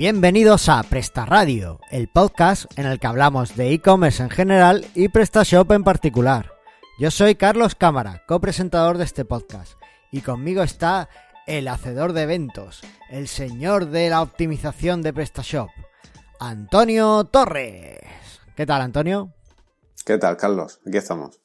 [0.00, 5.10] Bienvenidos a Presta Radio, el podcast en el que hablamos de e-commerce en general y
[5.10, 6.54] PrestaShop en particular.
[6.98, 9.74] Yo soy Carlos Cámara, copresentador de este podcast,
[10.10, 11.10] y conmigo está
[11.46, 12.80] el hacedor de eventos,
[13.10, 15.68] el señor de la optimización de PrestaShop,
[16.38, 18.00] Antonio Torres.
[18.56, 19.34] ¿Qué tal, Antonio?
[20.06, 20.80] ¿Qué tal, Carlos?
[20.86, 21.42] Aquí estamos.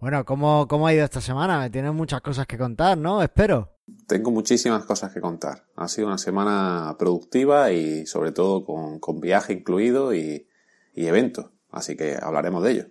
[0.00, 1.60] Bueno, ¿cómo, cómo ha ido esta semana?
[1.60, 3.22] Me tienes muchas cosas que contar, ¿no?
[3.22, 3.75] Espero.
[4.06, 5.66] Tengo muchísimas cosas que contar.
[5.76, 10.48] Ha sido una semana productiva y sobre todo con, viaje incluido y,
[10.94, 11.50] y eventos.
[11.70, 12.86] Así que hablaremos de ello.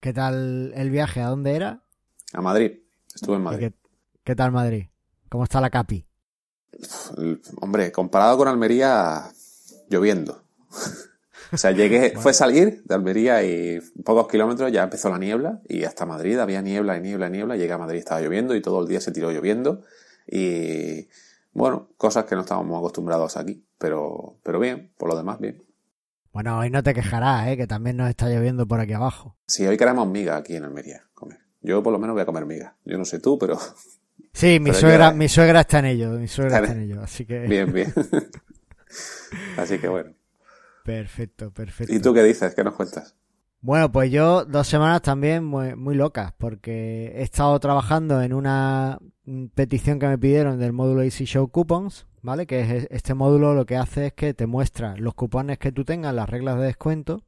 [0.00, 1.22] ¿Qué tal el viaje?
[1.22, 1.82] ¿A dónde era?
[2.32, 2.80] A Madrid.
[3.14, 3.72] Estuve en Madrid.
[3.72, 3.74] Qué,
[4.22, 4.86] qué, tal Madrid?
[5.28, 6.06] ¿Cómo está la Capi?
[7.60, 9.30] Hombre, comparado con Almería,
[9.88, 10.44] lloviendo.
[11.54, 15.84] O sea, llegué, fue salir de Almería y pocos kilómetros ya empezó la niebla y
[15.84, 17.56] hasta Madrid había niebla y niebla y niebla.
[17.56, 19.82] Llegué a Madrid, estaba lloviendo y todo el día se tiró lloviendo.
[20.26, 21.08] Y
[21.52, 25.62] bueno, cosas que no estábamos acostumbrados aquí, pero, pero bien, por lo demás, bien.
[26.32, 27.56] Bueno, hoy no te quejarás, ¿eh?
[27.56, 29.36] que también nos está lloviendo por aquí abajo.
[29.46, 31.38] Sí, hoy queremos miga aquí en Almería, comer.
[31.60, 32.76] Yo por lo menos voy a comer miga.
[32.84, 33.58] Yo no sé tú, pero...
[34.32, 37.46] Sí, mi, suegra, mi suegra está en ello, mi suegra está en ello, así que...
[37.46, 37.94] Bien, bien.
[39.56, 40.10] así que bueno.
[40.84, 41.92] Perfecto, perfecto.
[41.92, 42.54] ¿Y tú qué dices?
[42.54, 43.16] ¿Qué nos cuentas?
[43.62, 48.98] Bueno, pues yo dos semanas también muy, muy locas, porque he estado trabajando en una
[49.54, 52.46] petición que me pidieron del módulo Easy Show Coupons, ¿vale?
[52.46, 55.86] Que es este módulo lo que hace es que te muestra los cupones que tú
[55.86, 57.22] tengas, las reglas de descuento,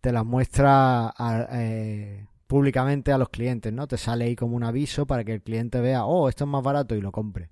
[0.00, 1.12] te las muestra
[1.52, 3.86] eh, públicamente a los clientes, ¿no?
[3.86, 6.62] Te sale ahí como un aviso para que el cliente vea, oh, esto es más
[6.62, 7.50] barato y lo compre.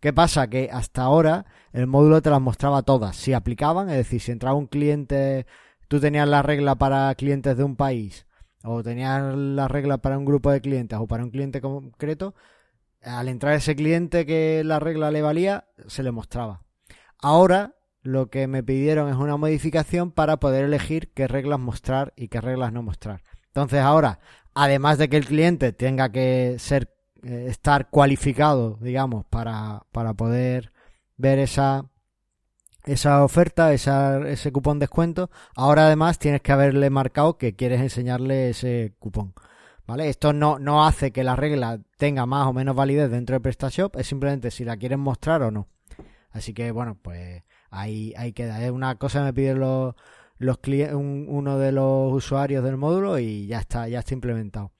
[0.00, 0.48] ¿Qué pasa?
[0.48, 4.56] Que hasta ahora el módulo te las mostraba todas, si aplicaban, es decir, si entraba
[4.56, 5.46] un cliente,
[5.88, 8.26] tú tenías la regla para clientes de un país,
[8.62, 12.34] o tenías la regla para un grupo de clientes, o para un cliente concreto,
[13.02, 16.62] al entrar ese cliente que la regla le valía, se le mostraba.
[17.18, 22.28] Ahora lo que me pidieron es una modificación para poder elegir qué reglas mostrar y
[22.28, 23.22] qué reglas no mostrar.
[23.48, 24.20] Entonces ahora,
[24.54, 30.72] además de que el cliente tenga que ser eh, estar cualificado, digamos, para, para poder
[31.16, 31.86] ver esa,
[32.84, 35.30] esa oferta, esa, ese cupón descuento.
[35.54, 39.34] Ahora además tienes que haberle marcado que quieres enseñarle ese cupón.
[39.86, 40.08] ¿Vale?
[40.08, 43.96] Esto no, no hace que la regla tenga más o menos validez dentro de PrestaShop,
[43.96, 45.68] es simplemente si la quieren mostrar o no.
[46.30, 48.62] Así que bueno, pues ahí, ahí queda.
[48.64, 49.94] Es una cosa que me piden los,
[50.38, 50.58] los
[50.92, 54.72] uno de los usuarios del módulo y ya está, ya está implementado.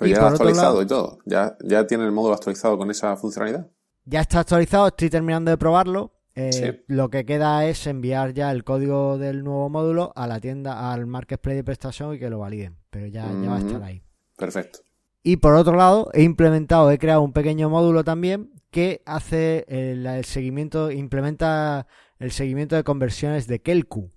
[0.00, 1.18] Pero ya actualizado y todo.
[1.26, 3.68] ¿Ya, ¿Ya tiene el módulo actualizado con esa funcionalidad?
[4.04, 6.12] Ya está actualizado, estoy terminando de probarlo.
[6.34, 10.92] Eh, lo que queda es enviar ya el código del nuevo módulo a la tienda,
[10.92, 12.76] al marketplace de prestación y que lo validen.
[12.88, 14.02] Pero ya, ya va a estar ahí.
[14.36, 14.80] Perfecto.
[15.22, 20.06] Y por otro lado, he implementado, he creado un pequeño módulo también que hace el,
[20.06, 21.86] el seguimiento, implementa
[22.18, 24.10] el seguimiento de conversiones de Kelku.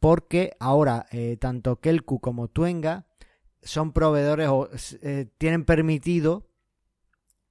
[0.00, 3.06] Porque ahora, eh, tanto Kelku como Tuenga
[3.62, 4.68] son proveedores o
[5.02, 6.48] eh, tienen permitido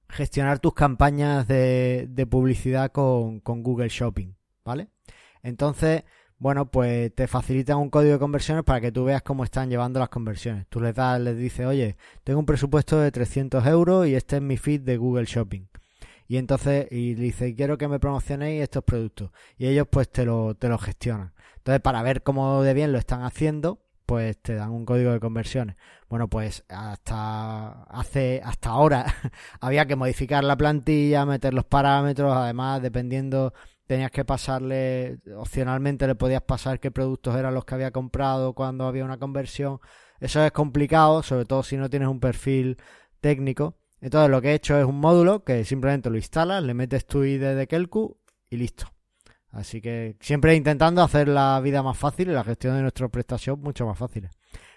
[0.08, 4.34] gestionar tus campañas de, publicidad con, Google Shopping,
[4.64, 4.88] ¿vale?
[5.42, 6.04] Entonces,
[6.38, 10.00] bueno, pues te facilitan un código de conversiones para que tú veas cómo están llevando
[10.00, 10.66] las conversiones.
[10.68, 14.42] Tú les das, les dices, oye, tengo un presupuesto de 300 euros y este es
[14.42, 15.66] mi feed de Google Shopping.
[16.28, 19.30] Y entonces, y dice, quiero que me promocionéis estos productos.
[19.56, 21.32] Y ellos pues te lo, te lo gestionan.
[21.58, 25.20] Entonces, para ver cómo de bien lo están haciendo, pues te dan un código de
[25.20, 25.74] conversiones.
[26.10, 29.06] Bueno, pues hasta hace hasta ahora
[29.62, 33.54] había que modificar la plantilla, meter los parámetros, además dependiendo
[33.86, 38.86] tenías que pasarle opcionalmente le podías pasar qué productos eran los que había comprado cuando
[38.86, 39.78] había una conversión.
[40.20, 42.76] Eso es complicado, sobre todo si no tienes un perfil
[43.22, 43.78] técnico.
[44.02, 47.24] Entonces lo que he hecho es un módulo que simplemente lo instalas, le metes tu
[47.24, 48.18] ID de Kelku
[48.50, 48.91] y listo.
[49.52, 53.58] Así que siempre intentando hacer la vida más fácil y la gestión de nuestro PrestaShop
[53.58, 54.28] mucho más fácil.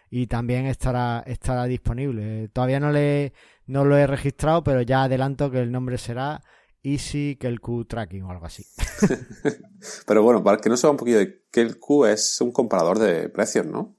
[0.10, 2.50] Y también estará, estará disponible.
[2.50, 3.34] Todavía no, le,
[3.68, 6.42] no lo he registrado, pero ya adelanto que el nombre será
[6.84, 8.66] Easy Kelku Tracking o algo así.
[10.06, 13.66] pero bueno, para que no sepa un poquito de Kelku es un comparador de precios,
[13.66, 13.96] ¿no?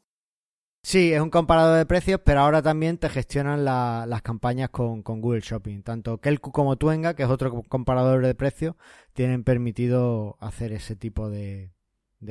[0.87, 5.41] Sí, es un comparador de precios, pero ahora también te gestionan las campañas con, Google
[5.41, 5.83] Shopping.
[5.83, 8.77] Tanto Kelku como Tuenga, que es otro comparador de precios,
[9.13, 11.73] tienen permitido hacer ese tipo de,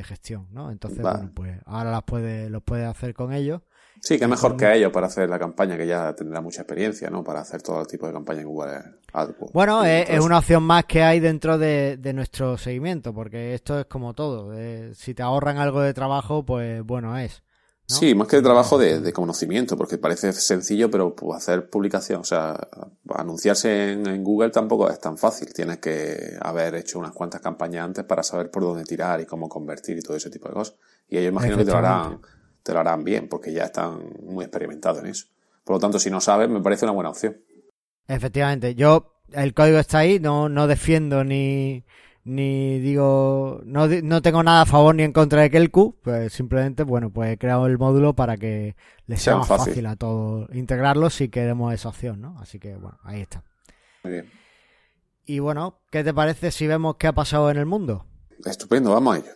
[0.04, 0.72] gestión, ¿no?
[0.72, 3.62] Entonces, bueno, pues ahora las puede, los puedes hacer con ellos.
[4.00, 7.26] Sí, que mejor que ellos para hacer la campaña, que ya tendrá mucha experiencia, ¿no?
[7.26, 8.72] Para hacer todo tipo de campaña en Google
[9.12, 9.52] AdWords.
[9.52, 14.14] Bueno, es, una opción más que hay dentro de, nuestro seguimiento, porque esto es como
[14.14, 14.54] todo.
[14.58, 17.44] Eh, si te ahorran algo de trabajo, pues bueno es.
[17.88, 22.24] Sí, más que de trabajo de, conocimiento, porque parece sencillo, pero pues, hacer publicación, o
[22.24, 22.58] sea,
[23.14, 25.54] anunciarse en, Google tampoco es tan fácil.
[25.54, 29.48] Tienes que haber hecho unas cuantas campañas antes para saber por dónde tirar y cómo
[29.48, 30.76] convertir y todo ese tipo de cosas.
[31.08, 32.22] Y ellos imagino que te lo harán,
[32.64, 35.28] te lo harán bien, porque ya están muy experimentados en eso.
[35.64, 37.38] Por lo tanto, si no sabes, me parece una buena opción.
[38.08, 41.86] Efectivamente, yo, el código está ahí, no, no defiendo ni,
[42.26, 46.82] ni digo, no, no tengo nada a favor ni en contra de Kelku, pues simplemente,
[46.82, 48.76] bueno, pues he creado el módulo para que
[49.06, 49.86] les sea, más fácil.
[49.86, 52.38] a todos integrarlo si queremos esa opción, ¿no?
[52.40, 53.44] Así que, bueno, ahí está.
[54.04, 54.32] Muy bien.
[55.28, 58.08] Y bueno, ¿qué te parece si vemos qué ha pasado en el mundo?
[58.44, 59.32] Estupendo, vamos a ello.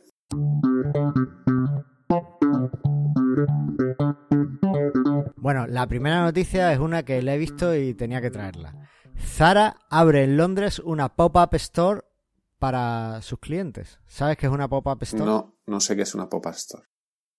[5.38, 8.74] Bueno, la primera noticia es una que le he visto y tenía que traerla.
[9.20, 12.02] Zara abre en Londres una pop-up store
[12.60, 14.00] para sus clientes.
[14.06, 15.26] ¿Sabes qué es una pop-up store?
[15.26, 16.84] No, no sé qué es una pop-up store.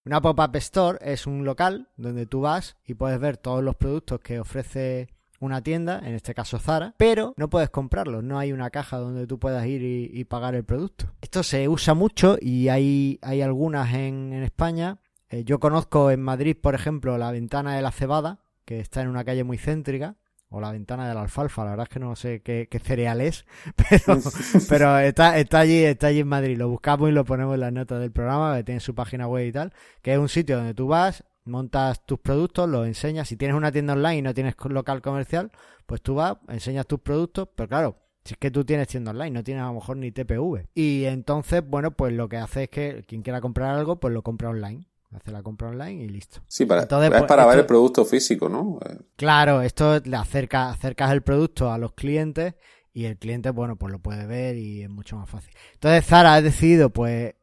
[0.04, 4.20] Una pop-up store es un local donde tú vas y puedes ver todos los productos
[4.20, 5.08] que ofrece
[5.40, 9.26] una tienda, en este caso Zara, pero no puedes comprarlos, no hay una caja donde
[9.26, 11.06] tú puedas ir y, pagar el producto.
[11.20, 15.00] Esto se usa mucho y hay, hay algunas en, España.
[15.30, 19.08] Eh, yo conozco en Madrid, por ejemplo, la ventana de la cebada, que está en
[19.08, 20.16] una calle muy céntrica,
[20.50, 23.46] o la ventana de la alfalfa, la verdad es que no sé qué, cereal es,
[23.76, 24.20] pero,
[24.68, 27.72] pero está, está allí, está allí en Madrid, lo buscamos y lo ponemos en las
[27.72, 30.74] notas del programa, que tiene su página web y tal, que es un sitio donde
[30.74, 34.54] tú vas, montas tus productos, los enseñas, si tienes una tienda online y no tienes
[34.68, 35.52] local comercial,
[35.86, 39.30] pues tú vas, enseñas tus productos, pero claro, si es que tú tienes tienda online,
[39.30, 40.68] no tienes a lo mejor ni TPV.
[40.74, 44.22] Y entonces, bueno, pues lo que hace es que quien quiera comprar algo, pues lo
[44.22, 44.89] compra online.
[45.12, 46.40] Hace la compra online y listo.
[46.46, 48.78] Sí, para, es pues, para ver el producto físico, ¿no?
[49.16, 52.54] Claro, esto le acerca, acercas el producto a los clientes
[52.92, 55.52] y el cliente, bueno, pues lo puede ver y es mucho más fácil.
[55.74, 57.34] Entonces Zara ha decidido, pues,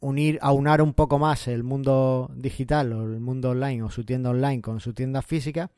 [0.00, 4.28] unir, aunar un poco más el mundo digital o el mundo online o su tienda
[4.30, 5.70] online con su tienda física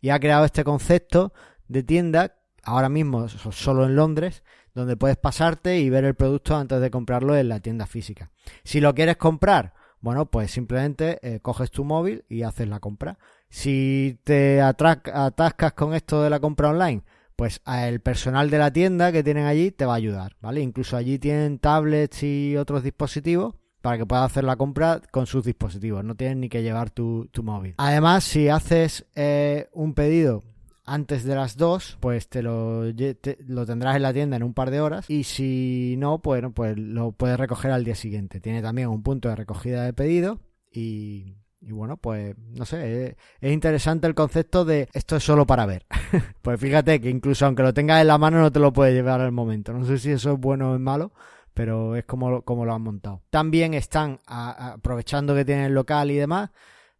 [0.00, 1.34] y ha creado este concepto
[1.68, 4.42] de tienda, ahora mismo solo en Londres,
[4.74, 8.30] donde puedes pasarte y ver el producto antes de comprarlo en la tienda física.
[8.64, 9.74] Si lo quieres comprar,
[10.04, 13.18] bueno, pues simplemente eh, coges tu móvil y haces la compra.
[13.48, 17.02] Si te atascas con esto de la compra online,
[17.36, 20.60] pues el personal de la tienda que tienen allí te va a ayudar, ¿vale?
[20.60, 25.42] Incluso allí tienen tablets y otros dispositivos para que puedas hacer la compra con sus
[25.42, 26.04] dispositivos.
[26.04, 27.72] No tienes ni que llevar tu, móvil.
[27.78, 30.42] Además, si haces eh, un pedido
[30.84, 34.70] antes de las 2, pues te lo, lo tendrás en la tienda en un par
[34.70, 35.08] de horas.
[35.08, 38.40] Y si no, pues, pues lo puedes recoger al día siguiente.
[38.40, 40.40] Tiene también un punto de recogida de pedido.
[40.70, 45.86] Y, bueno, pues no sé, es, interesante el concepto de esto es solo para ver.
[46.42, 49.20] pues fíjate que incluso aunque lo tengas en la mano no te lo puedes llevar
[49.20, 49.72] al momento.
[49.72, 51.12] No sé si eso es bueno o es malo,
[51.54, 53.22] pero es como, como lo han montado.
[53.30, 56.50] También están aprovechando que tienen el local y demás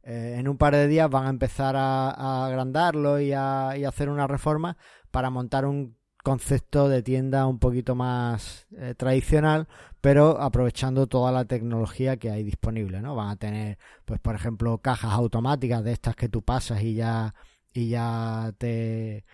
[0.05, 4.27] eh, en un par de días van a empezar a, agrandarlo y a, hacer una
[4.27, 4.77] reforma
[5.11, 9.67] para montar un concepto de tienda un poquito más eh, tradicional,
[10.01, 13.15] pero aprovechando toda la tecnología que hay disponible, ¿no?
[13.15, 17.35] Van a tener, pues por ejemplo, cajas automáticas de estas que tú pasas y ya
[17.73, 19.25] y ya te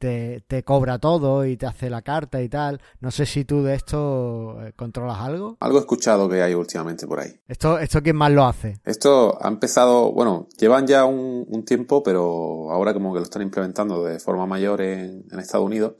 [0.00, 2.80] te, cobra todo y te hace la carta y tal.
[3.00, 5.56] No sé si tú de esto eh, controlas algo.
[5.60, 7.38] Algo he escuchado que hay últimamente por ahí.
[7.46, 8.80] ¿Esto, esto quién más lo hace?
[8.84, 14.02] Esto ha empezado, bueno, llevan ya un, tiempo, pero ahora como que lo están implementando
[14.02, 15.94] de forma mayor en, Estados Unidos,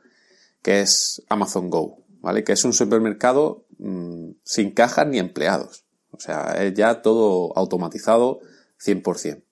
[0.63, 2.43] que es Amazon Go, ¿vale?
[2.43, 5.85] Que es un supermercado mm, sin cajas ni empleados.
[6.13, 8.41] O sea, es ya todo automatizado
[8.85, 9.45] 100%.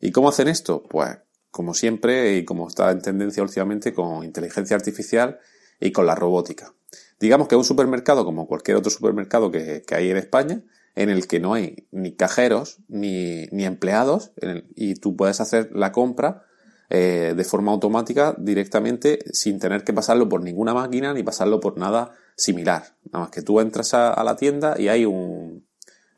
[0.00, 0.84] ¿Y cómo hacen esto?
[0.88, 1.18] Pues
[1.50, 5.38] como siempre y como está en tendencia últimamente con inteligencia artificial
[5.80, 6.74] y con la robótica.
[7.18, 10.62] Digamos que un supermercado como cualquier otro supermercado que, hay en España,
[10.94, 14.32] en el que no hay ni cajeros ni, empleados
[14.74, 16.44] y tú puedes hacer la compra
[16.88, 21.78] eh, de forma automática directamente sin tener que pasarlo por ninguna máquina ni pasarlo por
[21.78, 22.96] nada similar.
[23.12, 25.66] Nada más que tú entras a, la tienda y hay un,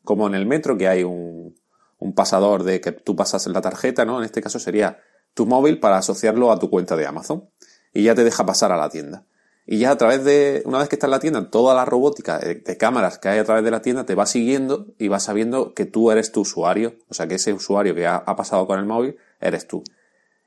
[0.04, 1.54] como en el metro, que hay un,
[1.98, 4.18] un pasador de que tú pasas la tarjeta, ¿no?
[4.18, 4.98] En este caso sería
[5.34, 7.48] tu móvil para asociarlo a tu cuenta de Amazon
[7.92, 9.24] y ya te deja pasar a la tienda.
[9.64, 12.38] Y ya a través de, una vez que está en la tienda, toda la robótica
[12.38, 15.72] de, cámaras que hay a través de la tienda te va siguiendo y va sabiendo
[15.72, 18.86] que tú eres tu usuario, o sea que ese usuario que ha, pasado con el
[18.86, 19.84] móvil eres tú.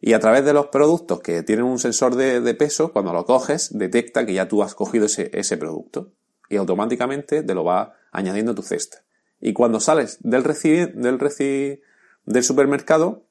[0.02, 3.70] Y a través de los productos que tienen un sensor de, peso, cuando lo coges,
[3.78, 6.12] detecta que ya tú has cogido ese, ese producto
[6.50, 9.04] y automáticamente te lo va añadiendo a tu cesta.
[9.40, 11.80] Y cuando sales del del,
[12.26, 13.26] del supermercado,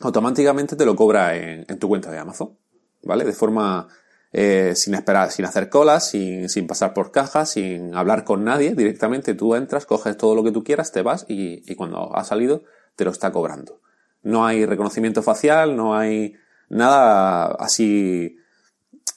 [0.00, 2.56] automáticamente te lo cobra en, tu cuenta de Amazon,
[3.02, 3.24] ¿vale?
[3.24, 3.88] De forma
[4.32, 8.74] eh, sin esperar, sin hacer colas, sin, sin, pasar por cajas, sin hablar con nadie,
[8.74, 12.24] directamente tú entras, coges todo lo que tú quieras, te vas y, y cuando ha
[12.24, 12.64] salido
[12.96, 13.80] te lo está cobrando.
[14.22, 16.34] No hay reconocimiento facial, no hay
[16.68, 18.36] nada así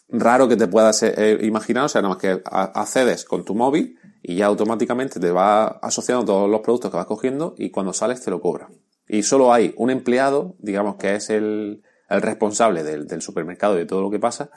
[0.09, 3.97] raro que te puedas eh, imaginar, o sea, nada más que accedes con tu móvil
[4.21, 8.21] y ya automáticamente te va asociando todos los productos que vas cogiendo y cuando sales
[8.21, 8.69] te lo cobra.
[9.09, 14.01] Y solo hay un empleado, digamos que es el, responsable del, supermercado y de todo
[14.01, 14.51] lo que pasa,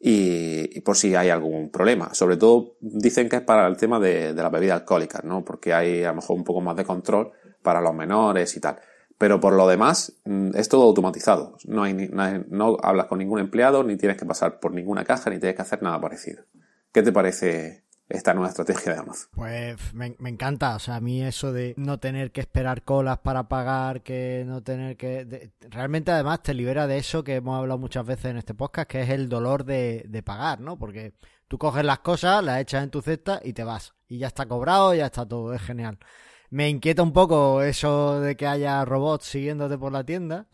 [0.00, 2.14] y, por si hay algún problema.
[2.14, 5.44] Sobre todo dicen que es para el tema de, de las bebidas alcohólicas, ¿no?
[5.44, 8.78] Porque hay a lo mejor un poco más de control para los menores y tal.
[9.18, 11.58] Pero por lo demás, mm, es todo automatizado.
[11.66, 12.08] No, hay,
[12.48, 15.62] no, hablas con ningún empleado, ni tienes que pasar por ninguna caja, ni tienes que
[15.62, 16.44] hacer nada parecido.
[16.92, 19.28] ¿Qué te parece esta nueva estrategia de Amazon?
[19.34, 20.76] Pues me, encanta.
[20.76, 24.62] O sea, a mí eso de no tener que esperar colas para pagar, que no
[24.62, 25.52] tener que.
[25.68, 29.02] realmente, además, te libera de eso que hemos hablado muchas veces en este podcast, que
[29.02, 30.78] es el dolor de, de pagar, ¿no?
[30.78, 31.14] Porque
[31.48, 33.94] tú coges las cosas, las echas en tu cesta y te vas.
[34.08, 35.52] Y ya está cobrado, ya está todo.
[35.52, 35.98] Es genial.
[36.50, 40.46] Me inquieta un poco eso de que haya robots siguiéndote por la tienda.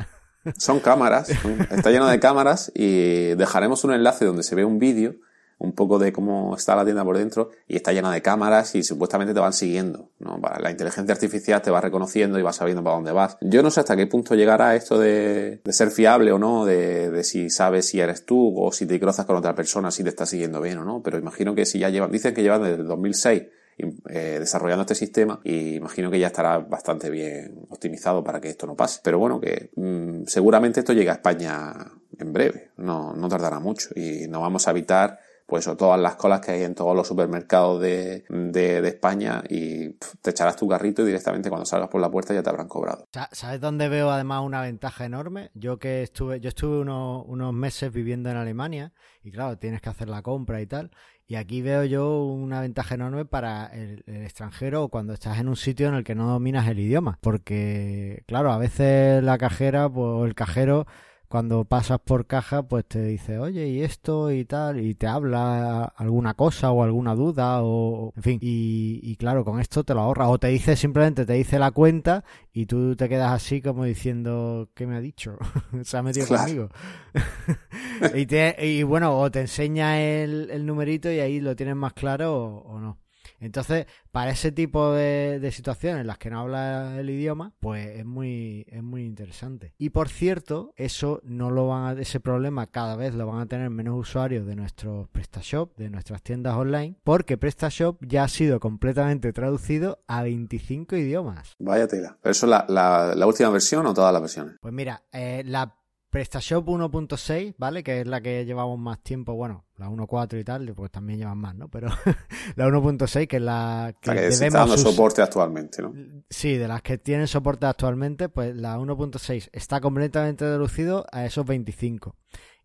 [0.59, 1.29] Son cámaras,
[1.71, 5.15] está lleno de cámaras y dejaremos un enlace donde se ve un vídeo
[5.59, 8.83] un poco de cómo está la tienda por dentro y está llena de cámaras y
[8.83, 10.11] supuestamente te van siguiendo.
[10.19, 10.41] ¿no?
[10.61, 13.37] La inteligencia artificial te va reconociendo y va sabiendo para dónde vas.
[13.41, 17.25] Yo no sé hasta qué punto llegará esto de, ser fiable o no, de, de,
[17.25, 20.27] si sabes si eres tú o si te cruzas con otra persona, si te está
[20.27, 22.87] siguiendo bien o no, pero imagino que si ya llevan, dicen que llevan desde el
[22.87, 23.43] 2006
[23.77, 28.67] eh, desarrollando este sistema y imagino que ya estará bastante bien optimizado para que esto
[28.67, 29.01] no pase.
[29.03, 31.75] Pero bueno, que mm, seguramente esto llega a España
[32.17, 36.17] en breve, no, no tardará mucho y no vamos a evitar pues o todas las
[36.17, 39.91] colas que hay en todos los supermercados de, de, España y
[40.23, 43.07] te echarás tu carrito y directamente cuando salgas por la puerta ya te habrán cobrado.
[43.33, 45.51] ¿Sabes dónde veo además una ventaja enorme?
[45.55, 49.91] Yo que estuve, yo estuve unos, unos meses viviendo en Alemania y claro, tienes que
[49.91, 50.91] hacer la compra y tal.
[51.27, 55.89] Y aquí veo yo una ventaja enorme para el, extranjero cuando estás en un sitio
[55.89, 57.19] en el que no dominas el idioma.
[57.23, 60.87] Porque, claro, a veces la cajera, pues el cajero
[61.35, 65.83] cuando pasas por caja, pues te dice, oye, y esto y tal, y te habla
[65.83, 70.29] alguna cosa o alguna duda, o en fin, y, claro, con esto te lo ahorras,
[70.29, 72.23] o te dice simplemente, te dice la cuenta
[72.53, 75.37] y tú te quedas así como diciendo, ¿qué me ha dicho?
[75.83, 76.69] Se ha metido conmigo.
[78.15, 82.59] y, y bueno, o te enseña el, el numerito y ahí lo tienes más claro
[82.65, 83.04] o no.
[83.45, 88.05] Entonces, para ese tipo de, situaciones en las que no habla el idioma, pues es
[88.05, 89.75] muy, es muy interesante.
[89.79, 93.47] Y por cierto, eso no lo van a, ese problema cada vez lo van a
[93.47, 98.61] tener menos usuarios de nuestros PrestaShop, de nuestras tiendas online, porque PrestaShop ya ha sido
[98.61, 101.55] completamente traducido a 25 idiomas.
[101.59, 102.19] Vaya tela.
[102.23, 104.57] ¿Pero eso es la, la, última versión o todas las versiones?
[104.61, 105.77] Pues mira, eh, la
[106.15, 107.83] PrestaShop 1.6, ¿vale?
[107.83, 111.39] Que es la que llevamos más tiempo, bueno, la 1.4 y tal, pues también llevan
[111.39, 111.69] más, ¿no?
[111.69, 111.89] Pero
[112.55, 115.93] la 1.6, que es la que, la que está dando soporte actualmente, ¿no?
[116.31, 121.45] Sí, de las que tienen soporte actualmente, pues la 1.6 está completamente reducido a esos
[121.45, 122.15] 25.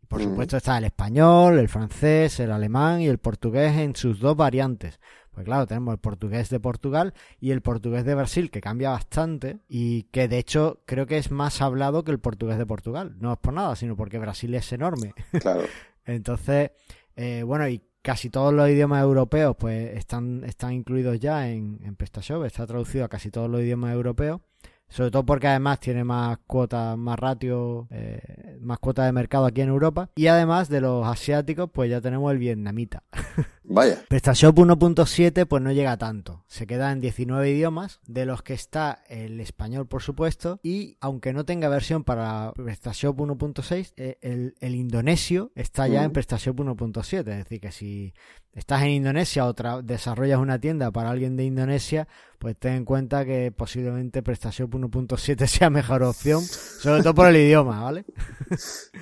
[0.04, 4.20] Y por supuesto está el español, el francés, el alemán y el portugués en sus
[4.20, 5.00] dos variantes.
[5.32, 9.60] Pues claro, tenemos el portugués de Portugal y el portugués de Brasil, que cambia bastante
[9.68, 13.16] y que de hecho creo que es más hablado que el portugués de Portugal.
[13.20, 15.14] No es por nada, sino porque Brasil es enorme.
[15.40, 15.62] Claro.
[16.06, 16.72] Entonces,
[17.16, 21.96] eh, bueno, y casi todos los idiomas europeos pues están, están incluidos ya en, en
[21.96, 24.42] PrestaShop, está traducido a casi todos los idiomas europeos.
[24.90, 29.62] Sobre todo porque además tiene más cuotas, más ratio, eh, más cuotas de mercado aquí
[29.62, 30.10] en Europa.
[30.16, 33.04] Y además de los asiáticos, pues ya tenemos el vietnamita.
[33.64, 34.04] Vaya.
[34.10, 36.44] PrestaShop 1.7 pues no llega tanto.
[36.48, 40.60] Se queda en 19 idiomas, de los que está el español por supuesto.
[40.64, 46.10] Y aunque no tenga versión para PrestaShop 1.6, eh, el, el, indonesio está ya en
[46.10, 46.14] mm.
[46.14, 47.20] PrestaShop 1.7.
[47.20, 48.14] Es decir, que si
[48.54, 52.08] estás en Indonesia o desarrollas una tienda para alguien de Indonesia,
[52.40, 57.38] pues ten en cuenta que posiblemente PrestaShop 1.7 sea mejor opción, sobre todo por el
[57.38, 58.06] idioma, ¿vale?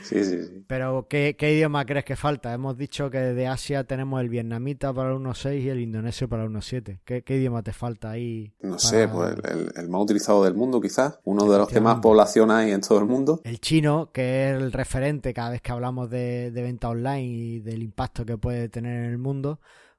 [0.04, 0.64] Sí, sí, sí.
[0.68, 2.54] Pero ¿qué, idioma crees que falta?
[2.54, 6.44] Hemos dicho que de Asia tenemos el vietnamita para el 1.6 y el indonesio para
[6.44, 7.00] el 1.7.
[7.04, 8.54] ¿Qué, ¿Qué, idioma te falta ahí?
[8.62, 9.36] No sé, pues
[9.76, 13.00] el, más utilizado del mundo quizás, uno de los que más población hay en todo
[13.00, 13.42] el mundo.
[13.44, 17.84] El chino, que es el referente cada vez que hablamos de venta online y del
[17.84, 19.37] impacto que puede tener en el mundo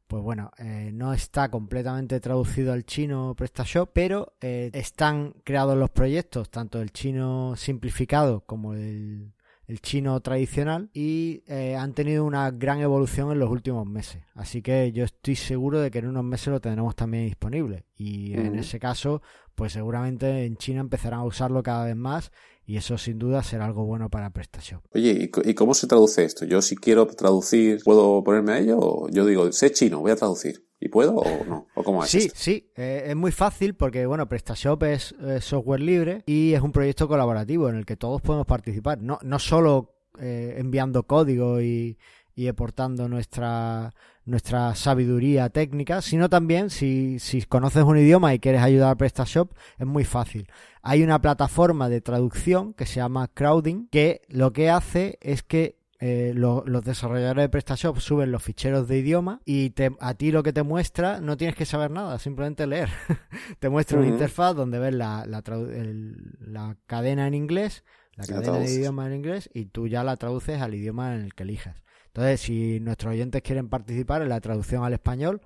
[0.07, 5.91] pues bueno, eh, no está completamente traducido al chino PrestaShop, pero eh, están creados los
[5.91, 9.33] proyectos, tanto el chino simplificado como el,
[9.81, 14.23] chino tradicional, y eh, han tenido una gran evolución en los últimos meses.
[14.35, 17.85] Así que yo estoy seguro de que en unos meses lo tendremos también disponible.
[17.97, 19.23] Y en ese caso,
[19.55, 22.31] pues seguramente en China empezarán a usarlo cada vez más
[22.65, 24.85] y eso sin duda será algo bueno para PrestaShop.
[24.95, 26.45] Oye, ¿y cómo se traduce esto?
[26.45, 28.79] Yo si quiero traducir, ¿puedo ponerme a ello?
[28.79, 30.68] O yo digo, sé chino, voy a traducir.
[30.81, 31.67] ¿Y puedo o no?
[31.75, 36.23] ¿O cómo es Sí, sí, eh, es muy fácil porque, bueno, PrestaShop es, software libre
[36.27, 39.01] y es un proyecto colaborativo en el que todos podemos participar.
[39.01, 41.99] No, no solo eh, enviando código y,
[42.39, 43.93] y aportando nuestra,
[44.25, 49.51] nuestra sabiduría técnica, sino también si, si conoces un idioma y quieres ayudar a PrestaShop,
[49.77, 50.49] es muy fácil.
[50.81, 55.78] Hay una plataforma de traducción que se llama Crowding, que lo que hace es que
[56.01, 60.53] eh, los desarrolladores de PrestaShop suben los ficheros de idioma y a ti lo que
[60.53, 62.89] te muestra no tienes que saber nada, simplemente leer.
[63.59, 69.07] te muestra una interfaz donde ves la, la, cadena en inglés, la cadena de idioma
[69.09, 71.83] en inglés y tú ya la traduces al idioma en el que elijas.
[72.07, 75.41] Entonces, si nuestros oyentes quieren participar en la traducción al español,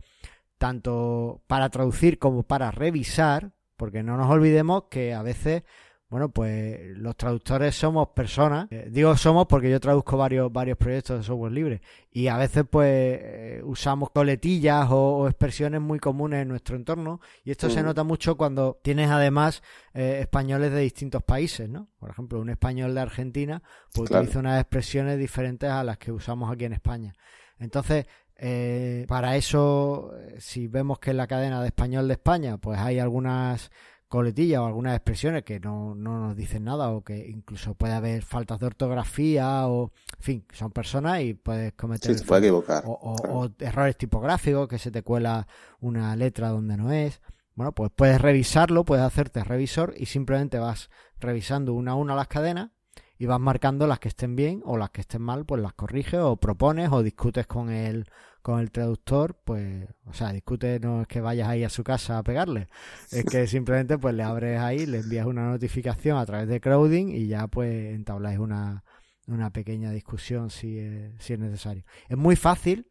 [0.59, 5.63] tanto para traducir como para revisar, porque no nos olvidemos que a veces
[6.13, 8.67] bueno, pues los traductores somos personas.
[8.71, 11.81] Eh, digo somos porque yo traduzco varios, varios proyectos de software libre.
[12.11, 17.23] Y a veces, pues, eh, usamos coletillas o, expresiones muy comunes en nuestro entorno.
[17.45, 17.87] Y esto se mm.
[17.87, 19.63] nota mucho cuando tienes además
[19.95, 21.89] eh, españoles de distintos países, ¿no?
[21.99, 23.63] Por ejemplo, un español de Argentina
[23.95, 27.15] pues, utiliza unas expresiones diferentes a las que usamos aquí en España.
[27.59, 28.05] Entonces,
[29.09, 33.71] para eso, si vemos que en la cadena de español de España, pues hay algunas
[34.13, 38.61] coletillas o algunas expresiones que no, nos dicen nada o que incluso puede haber faltas
[38.61, 42.19] de ortografía o, en fin, son personas y puedes cometer...
[42.19, 42.83] se puede equivocar.
[42.85, 45.49] O, errores tipográficos, que se te cuela
[45.81, 47.23] una letra donde no es.
[47.55, 52.29] Bueno, pues puedes revisarlo, puedes hacerte revisor y simplemente vas revisando una a una las
[52.29, 52.71] cadenas
[53.17, 56.21] y vas marcando las que estén bien o las que estén mal, pues las corriges
[56.21, 58.05] o propones o discutes con el
[58.43, 62.19] con el traductor, pues, o sea, discute, no es que vayas ahí a su casa
[62.19, 62.69] a pegarle,
[63.11, 67.09] es que simplemente pues le abres ahí, le envías una notificación a través de crowding
[67.09, 68.85] y ya pues entabláis una,
[69.27, 71.85] una pequeña discusión si es, si es necesario.
[72.09, 72.89] Es muy fácil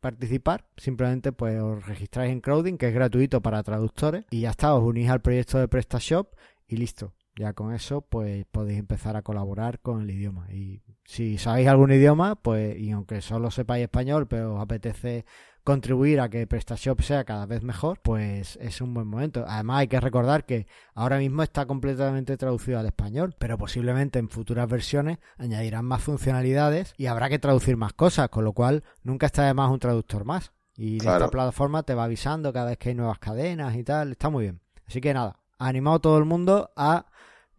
[0.00, 4.74] participar, simplemente pues os registráis en crowding, que es gratuito para traductores, y ya está,
[4.74, 6.34] os unís al proyecto de PrestaShop
[6.66, 7.14] y listo.
[7.40, 10.52] Ya con eso, pues podéis empezar a colaborar con el idioma.
[10.52, 15.24] Y si sabéis algún idioma, pues, y aunque solo sepáis español, pero os apetece
[15.64, 19.46] contribuir a que PrestaShop sea cada vez mejor, pues es un buen momento.
[19.48, 24.28] Además, hay que recordar que ahora mismo está completamente traducido al español, pero posiblemente en
[24.28, 29.24] futuras versiones añadirán más funcionalidades y habrá que traducir más cosas, con lo cual nunca
[29.24, 30.52] está de más un traductor más.
[30.76, 34.28] Y esta plataforma te va avisando cada vez que hay nuevas cadenas y tal, está
[34.28, 34.60] muy bien.
[34.86, 37.06] Así que nada, animado todo el mundo a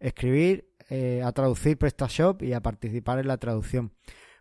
[0.02, 3.92] escribir, eh, a traducir PrestaShop y a participar en la traducción.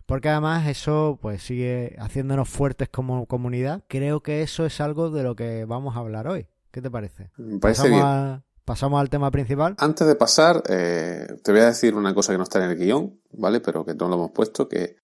[0.06, 3.84] Porque además eso pues sigue haciéndonos fuertes como comunidad.
[3.88, 6.48] Creo que eso es algo de lo que vamos a hablar hoy.
[6.72, 7.30] ¿Qué te parece?
[7.62, 8.44] parece bien.
[8.66, 9.76] pasamos al tema principal.
[9.78, 12.78] Antes de pasar, eh, te voy a decir una cosa que no está en el
[12.78, 13.62] guion, ¿vale?
[13.62, 14.98] Pero que no lo hemos puesto, que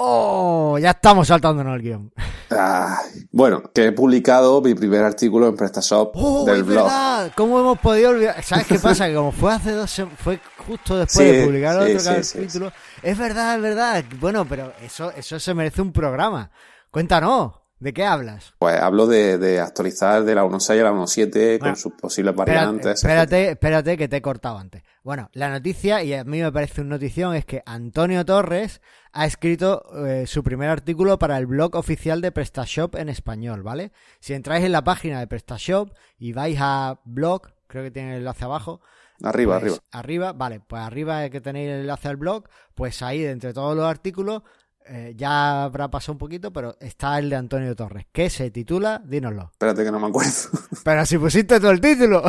[0.00, 0.78] ¡Oh!
[0.78, 2.12] Ya estamos saltándonos el guion.
[3.32, 6.84] bueno, que he publicado mi primer artículo en PrestaShop ¡Oh, del blog.
[6.84, 7.32] Verdad!
[7.36, 8.40] ¿Cómo hemos podido olvidar?
[8.44, 9.08] ¿Sabes qué pasa?
[9.08, 12.72] Que como fue hace dos fue justo después de publicar otro capítulo.
[13.02, 14.04] Es verdad, es verdad.
[14.20, 16.52] Bueno, pero eso, eso se merece un programa.
[16.92, 17.54] Cuéntanos.
[17.80, 18.54] ¿De qué hablas?
[18.58, 22.94] Pues hablo de, actualizar de la 1.6 a la 1.7 con sus posibles variantes.
[22.94, 24.82] Espérate, espérate, que te he cortado antes.
[25.04, 28.80] Bueno, la noticia, y a mí me parece una notición, es que Antonio Torres
[29.12, 33.92] ha escrito eh, su primer artículo para el blog oficial de PrestaShop en español, ¿vale?
[34.18, 38.18] Si entráis en la página de PrestaShop y vais a blog, creo que tiene el
[38.18, 38.80] enlace abajo.
[39.22, 39.84] Arriba, pues arriba.
[39.92, 43.76] Arriba, vale, pues arriba que tenéis el enlace al blog, pues ahí de entre todos
[43.76, 44.42] los artículos
[44.88, 49.02] eh, ya habrá pasado un poquito, pero está el de Antonio Torres, que se titula,
[49.04, 49.50] dínoslo.
[49.52, 50.32] Espérate que no me acuerdo.
[50.84, 52.22] Pero si pusiste todo el título.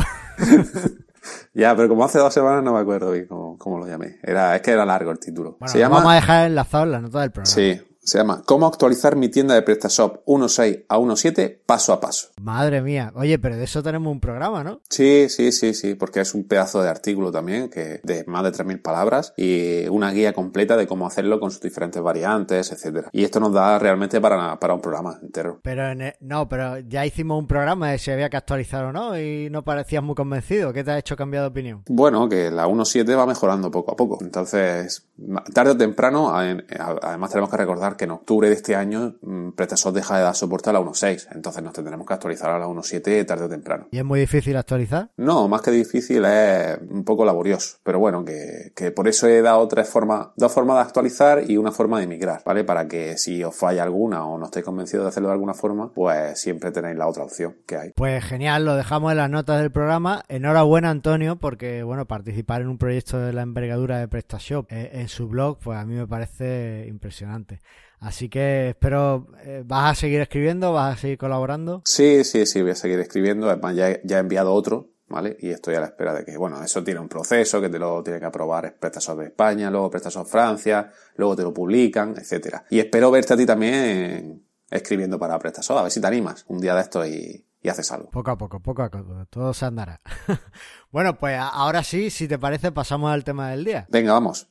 [1.54, 4.18] ya, pero como hace dos semanas no me acuerdo bien cómo, lo llamé.
[4.22, 5.56] Era, es que era largo el título.
[5.58, 7.54] Bueno, se vamos a dejar enlazado en la nota del programa.
[7.54, 12.30] Sí, se llama ¿Cómo actualizar mi tienda de PrestaShop 1.6 a 1.7 paso a paso?
[12.40, 13.12] Madre mía.
[13.14, 14.80] Oye, pero de eso tenemos un programa, ¿no?
[14.88, 18.50] Sí, sí, sí, sí, porque es un pedazo de artículo también que de más de
[18.50, 23.10] 3.000 palabras y una guía completa de cómo hacerlo con sus diferentes variantes, etcétera.
[23.12, 25.60] Y esto nos da realmente para, para un programa entero.
[25.62, 25.82] Pero
[26.18, 29.62] no, pero ya hicimos un programa de si había que actualizar o no y no
[29.62, 30.72] parecías muy convencido.
[30.72, 31.84] ¿Qué te ha hecho cambiar de opinión?
[31.86, 34.18] Bueno, que la 1.7 va mejorando poco a poco.
[34.20, 35.08] Entonces,
[35.54, 39.94] tarde o temprano, además tenemos que recordar que en octubre de este año mm, PrestaShop
[39.94, 43.26] deja de dar soporte a la 1.6, entonces nos tendremos que actualizar a la 1.7
[43.26, 43.88] tarde o temprano.
[43.90, 45.10] ¿Y es muy difícil actualizar?
[45.18, 49.68] No, más que difícil es un poco laborioso, pero bueno, que, por eso he dado
[49.68, 52.64] tres formas, dos formas de actualizar y una forma de migrar, ¿vale?
[52.64, 55.92] Para que si os falla alguna o no estéis convencidos de hacerlo de alguna forma,
[55.92, 57.90] pues siempre tenéis la otra opción que hay.
[57.96, 60.24] Pues genial, lo dejamos en las notas del programa.
[60.28, 65.08] Enhorabuena Antonio, porque bueno, participar en un proyecto de la envergadura de PrestaShop eh, en
[65.08, 67.60] su blog, pues a mí me parece impresionante.
[68.00, 70.72] Así que espero, eh, ¿vas a seguir escribiendo?
[70.72, 71.82] ¿Vas a seguir colaborando?
[71.84, 73.48] Sí, sí, sí, voy a seguir escribiendo.
[73.48, 75.36] Además, ya, ya he enviado otro, ¿vale?
[75.40, 78.02] Y estoy a la espera de que, bueno, eso tiene un proceso que te lo
[78.02, 82.64] tiene que aprobar PrestaShop de España, luego PrestaShop Francia, luego te lo publican, etcétera.
[82.70, 86.58] Y espero verte a ti también escribiendo para PrestaShop, a ver si te animas un
[86.58, 88.10] día de esto y, y haces algo.
[88.10, 90.00] Poco a poco, poco a poco, todo se andará.
[90.90, 93.86] bueno, pues ahora sí, si te parece, pasamos al tema del día.
[93.90, 94.48] Venga, vamos.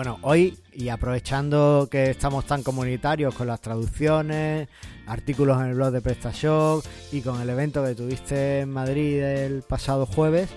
[0.00, 4.66] Bueno, hoy y aprovechando que estamos tan comunitarios con las traducciones,
[5.06, 6.82] artículos en el blog de PrestaShop
[7.12, 10.48] y con el evento que tuviste en Madrid el pasado jueves,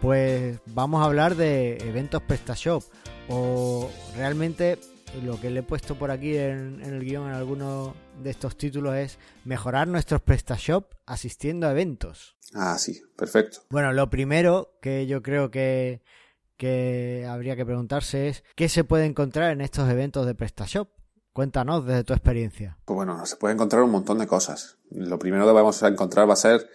[0.00, 2.82] pues vamos a hablar de eventos PrestaShop
[3.28, 4.76] o realmente
[5.22, 8.96] lo que le he puesto por aquí en, el guion en algunos de estos títulos
[8.96, 12.34] es mejorar nuestros PrestaShop asistiendo a eventos.
[12.54, 13.60] Ah, sí, perfecto.
[13.70, 16.02] Bueno, lo primero que yo creo que
[16.60, 20.90] que habría que preguntarse es ¿qué se puede encontrar en estos eventos de PrestaShop?
[21.32, 22.76] Cuéntanos desde tu experiencia.
[22.84, 24.76] Pues bueno, se puede encontrar un montón de cosas.
[24.90, 26.68] Lo primero que vamos a encontrar va a ser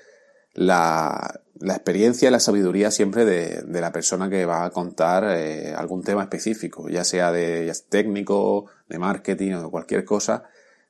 [0.54, 6.02] la, experiencia y la sabiduría siempre de, la persona que va a contar eh, algún
[6.02, 10.46] tema específico, ya sea de técnico, de marketing o de cualquier cosa.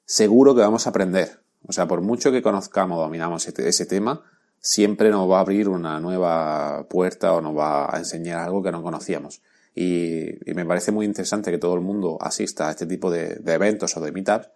[0.06, 1.42] Seguro que vamos a aprender.
[1.68, 4.24] O sea, por mucho que conozcamos, dominamos ese tema,
[4.66, 8.72] siempre nos va a abrir una nueva puerta o nos va a enseñar algo que
[8.72, 9.44] no conocíamos.
[9.76, 13.96] Y, me parece muy interesante que todo el mundo asista a este tipo de, eventos
[13.96, 14.50] o de meetups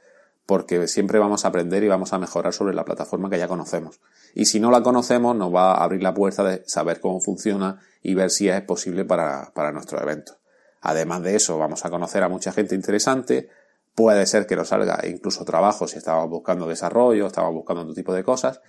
[0.48, 4.00] porque siempre vamos a aprender y vamos a mejorar sobre la plataforma que ya conocemos.
[4.34, 7.80] Y si no la conocemos, nos va a abrir la puerta de saber cómo funciona
[8.02, 10.38] y ver si es posible para, para nuestro evento.
[10.82, 13.48] Además de eso, vamos a conocer a mucha gente interesante,
[13.95, 18.13] Puede ser que nos salga incluso trabajo si estamos buscando desarrollo, estamos buscando otro tipo
[18.13, 18.62] de cosas.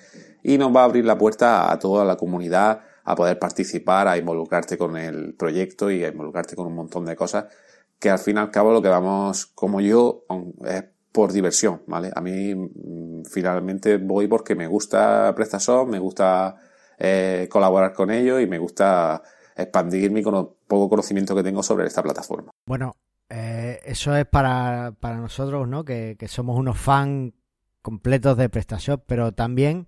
[0.42, 4.18] Y nos va a abrir la puerta a toda la comunidad a poder participar, a
[4.18, 7.46] involucrarte con el proyecto y a involucrarte con un montón de cosas
[8.00, 10.24] que al fin y al cabo lo que vamos, como yo,
[10.64, 12.10] es por diversión, ¿vale?
[12.14, 16.56] A mí mm, finalmente voy porque me gusta PrestaShop, me gusta
[16.98, 19.22] eh, colaborar con ellos y me gusta
[19.54, 22.50] expandir mi poco conocimiento que tengo sobre esta plataforma.
[22.66, 22.96] Bueno,
[23.30, 25.84] eh, eso es para, para nosotros, ¿no?
[25.84, 27.32] Que, somos unos fans
[27.80, 29.86] completos de PrestaShop, pero también,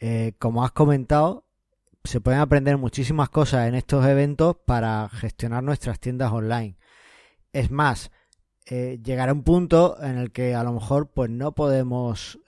[0.00, 1.46] eh, como has comentado,
[2.02, 6.76] se pueden aprender muchísimas cosas en estos eventos para gestionar nuestras tiendas online.
[7.52, 8.10] Es más,
[8.66, 12.40] eh, llegará un punto en el que a lo mejor pues no podemos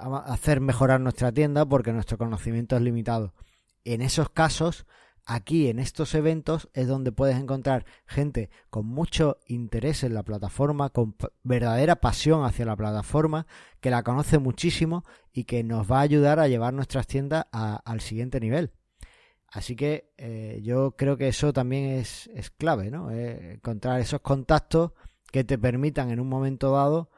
[0.00, 3.34] hacer mejorar nuestra tienda porque nuestro conocimiento es limitado.
[3.84, 4.86] En esos casos
[5.26, 10.90] Aquí en estos eventos es donde puedes encontrar gente con mucho interés en la plataforma,
[10.90, 13.46] con verdadera pasión hacia la plataforma,
[13.80, 18.00] que la conoce muchísimo y que nos va a ayudar a llevar nuestras tiendas al
[18.00, 18.72] siguiente nivel.
[19.48, 23.10] Así que eh, yo creo que eso también es, clave, ¿no?
[23.10, 24.92] Eh, encontrar esos contactos
[25.32, 27.10] que te permitan en un momento dado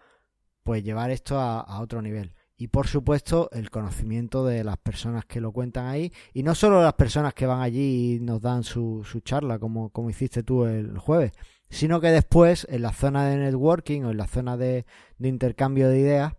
[0.62, 5.40] pues llevar esto a otro nivel y por supuesto el conocimiento de las personas que
[5.40, 9.02] lo cuentan ahí y no solo las personas que van allí y nos dan su,
[9.04, 11.32] su charla como, como hiciste tú el jueves,
[11.70, 14.86] sino que después en la zona de networking o en la zona de,
[15.18, 16.34] intercambio de ideas,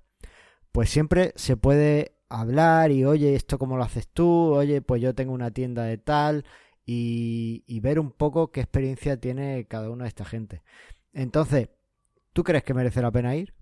[0.71, 5.13] pues siempre se puede hablar y oye, esto cómo lo haces tú, oye, pues yo
[5.13, 6.45] tengo una tienda de tal
[6.85, 10.61] y, y ver un poco qué experiencia tiene cada una de esta gente.
[11.11, 11.67] Entonces,
[12.31, 13.53] ¿tú crees que merece la pena ir?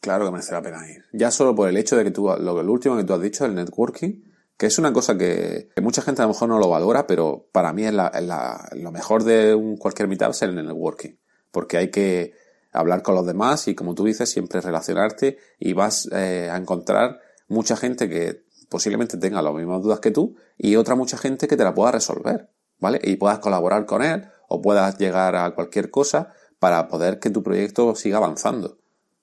[0.00, 1.04] Claro que merece la pena ir.
[1.12, 3.44] Ya solo por el hecho de que tú, lo, lo último que tú has dicho,
[3.44, 4.22] el networking,
[4.60, 7.72] que es una cosa que, mucha gente a lo mejor no lo valora, pero para
[7.72, 11.16] mí es, la, lo mejor de un, cualquier meetup es el networking.
[11.50, 12.34] Porque hay que
[12.72, 17.20] hablar con los demás y, como tú dices, siempre relacionarte y vas eh, a encontrar
[17.48, 21.56] mucha gente que posiblemente tenga las mismas dudas que tú y otra mucha gente que
[21.56, 23.00] te la pueda resolver, ¿vale?
[23.02, 27.42] Y puedas colaborar con él o puedas llegar a cualquier cosa para poder que tu
[27.42, 28.79] proyecto siga avanzando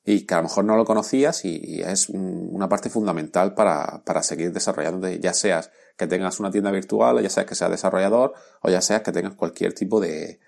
[0.09, 4.23] y que a lo mejor no lo conocías y, es una parte fundamental para, para
[4.23, 8.69] seguir desarrollando, ya seas que tengas una tienda virtual, ya seas que seas desarrollador, o
[8.69, 10.39] ya seas que tengas cualquier tipo de,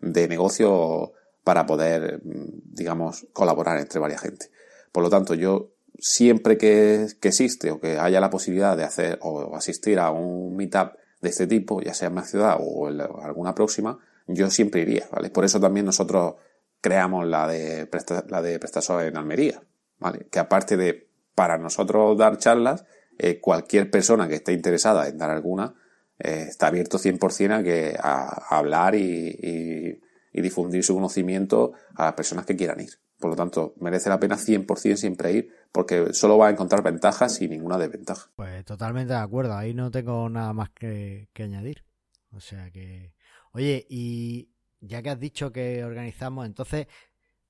[0.00, 4.52] de negocio para poder, digamos, colaborar entre varias gente.
[4.92, 9.18] Por lo tanto, yo siempre que, que existe o que haya la posibilidad de hacer
[9.22, 13.00] o asistir a un meetup de este tipo, ya sea en mi ciudad o en
[13.00, 15.30] alguna próxima, yo siempre iría, ¿vale?
[15.30, 16.34] Por eso también nosotros
[16.80, 17.88] creamos la de,
[18.28, 19.62] la de PrestaShop en Almería,
[19.98, 20.26] ¿vale?
[20.30, 22.84] Que aparte de para nosotros dar charlas,
[23.18, 25.74] eh, cualquier persona que esté interesada en dar alguna,
[26.18, 30.00] eh, está abierto 100% a, que, a, hablar y,
[30.32, 32.90] y, difundir su conocimiento a las personas que quieran ir.
[33.18, 37.42] Por lo tanto, merece la pena 100% siempre ir, porque solo va a encontrar ventajas
[37.42, 38.30] y ninguna desventaja.
[38.36, 41.84] Pues totalmente de acuerdo, ahí no tengo nada más que, que añadir.
[42.30, 43.14] O sea que,
[43.52, 46.86] oye, y ya que has dicho que organizamos, entonces,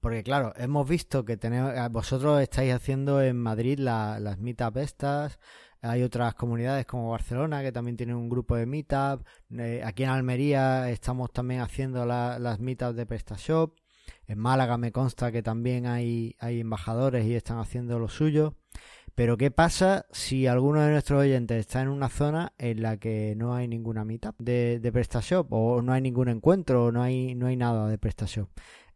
[0.00, 5.38] porque claro, hemos visto que tenemos, vosotros estáis haciendo en Madrid las meetup estas,
[5.80, 10.10] hay otras comunidades como Barcelona que también tienen un grupo de meetup, eh, aquí en
[10.10, 13.74] Almería estamos también haciendo las meetups de PrestaShop,
[14.26, 18.56] en Málaga me consta que también hay, hay embajadores y están haciendo lo suyo.
[19.18, 23.34] Pero ¿qué pasa si alguno de nuestros oyentes está en una zona en la que
[23.36, 27.34] no hay ninguna meetup de, de PrestaShop o no hay ningún encuentro o no hay,
[27.34, 28.48] no hay nada de PrestaShop?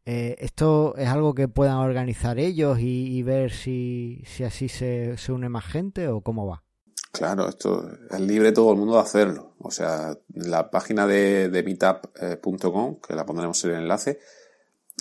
[0.06, 5.32] Eh, ¿Esto es algo que puedan organizar ellos y, ver si, si así se, se,
[5.32, 6.62] une más gente o cómo va?
[7.10, 9.54] Claro, esto es libre todo el mundo de hacerlo.
[9.58, 14.20] O sea, la página de, de meetup.com, que la pondremos en el enlace,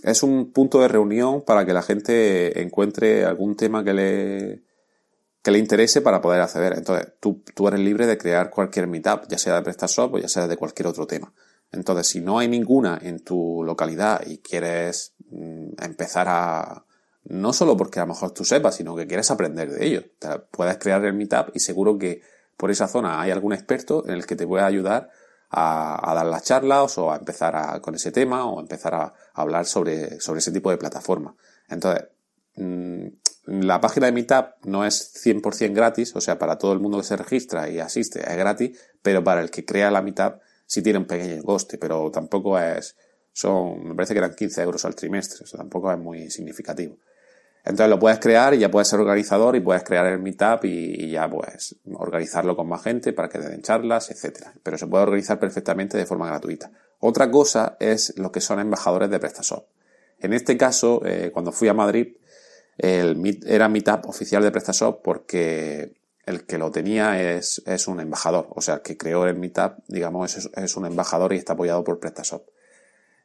[0.02, 4.71] es un punto de reunión para que la gente encuentre algún tema que le,
[5.42, 6.74] que le interese para poder acceder.
[6.74, 10.28] Entonces, tú, tú eres libre de crear cualquier meetup, ya sea de PrestaShop o ya
[10.28, 11.34] sea de cualquier otro tema.
[11.72, 16.86] Entonces, si no hay ninguna en tu localidad y quieres mm, empezar a,
[17.24, 20.04] no solo porque a lo mejor tú sepas, sino que quieres aprender de ello,
[20.52, 22.22] puedes crear el meetup y seguro que
[22.58, 25.10] por esa zona hay algún experto en el que te pueda ayudar
[25.50, 29.66] a, dar las charlas o a empezar con ese tema o a empezar a, hablar
[29.66, 31.36] sobre, sobre ese tipo de plataforma.
[31.70, 32.08] Entonces,
[32.58, 33.08] mm,
[33.52, 37.04] la página de Meetup no es 100% gratis, o sea, para todo el mundo que
[37.04, 41.00] se registra y asiste es gratis, pero para el que crea la Meetup sí tiene
[41.00, 42.96] un pequeño coste, pero tampoco es,
[43.34, 46.98] son, me parece que eran 15 euros al trimestre, o sea, tampoco es muy significativo.
[47.64, 51.12] Entonces lo puedes crear y ya puedes ser organizador y puedes crear el meetup y,
[51.12, 54.54] ya pues organizarlo con más gente para que den charlas, etcétera.
[54.64, 56.72] Pero se puede organizar perfectamente de forma gratuita.
[57.00, 59.68] Otra cosa es lo que son embajadores de PrestaShop.
[60.20, 62.16] En este caso, eh, cuando fui a Madrid,
[62.82, 65.94] el era Meetup oficial de PrestaShop porque
[66.26, 68.48] el que lo tenía es, es un embajador.
[68.56, 72.00] O sea, el que creó el Meetup, digamos, es, un embajador y está apoyado por
[72.00, 72.48] PrestaShop.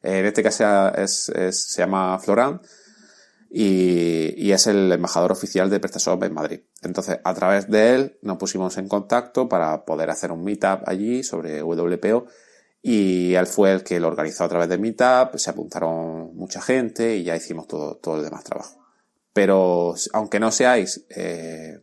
[0.03, 2.61] En este caso es, se llama Florán
[3.49, 6.59] y, y, es el embajador oficial de PrestaShop en Madrid.
[6.83, 11.23] Entonces, a través de él nos pusimos en contacto para poder hacer un meetup allí
[11.23, 12.27] sobre WPO
[12.83, 17.17] y él fue el que lo organizó a través de Meetup, se apuntaron mucha gente
[17.17, 18.86] y ya hicimos todo, todo el demás trabajo.
[19.37, 21.79] Pero aunque no seáis eh,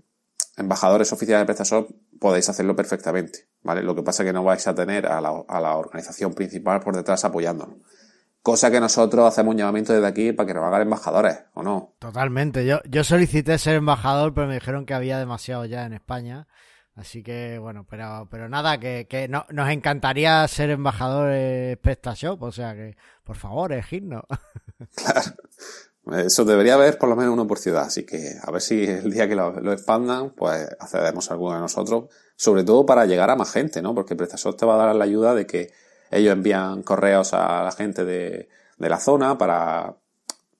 [0.57, 1.89] embajadores oficiales de PrestaShop,
[2.19, 3.81] podéis hacerlo perfectamente, ¿vale?
[3.81, 6.81] Lo que pasa es que no vais a tener a la, a la organización principal
[6.81, 7.77] por detrás apoyándonos.
[8.43, 11.95] Cosa que nosotros hacemos un llamamiento desde aquí para que nos hagan embajadores, ¿o no?
[12.01, 12.67] Totalmente.
[12.67, 16.49] Yo, yo solicité ser embajador, pero me dijeron que había demasiado ya en España.
[16.97, 22.51] Así que, bueno, pero, pero nada, que, que no, nos encantaría ser embajadores PrestaShop, o
[22.51, 24.25] sea que, por favor, elegidnos.
[24.97, 25.23] Claro.
[26.13, 29.11] Eso debería haber por lo menos uno por ciudad, así que a ver si el
[29.11, 33.37] día que lo, expandan, pues accedemos a alguno de nosotros, sobre todo para llegar a
[33.37, 33.95] más gente, ¿no?
[33.95, 35.73] Porque PrestaShop te va a dar la ayuda de que
[36.11, 39.97] ellos envían correos a la gente de, de la zona para,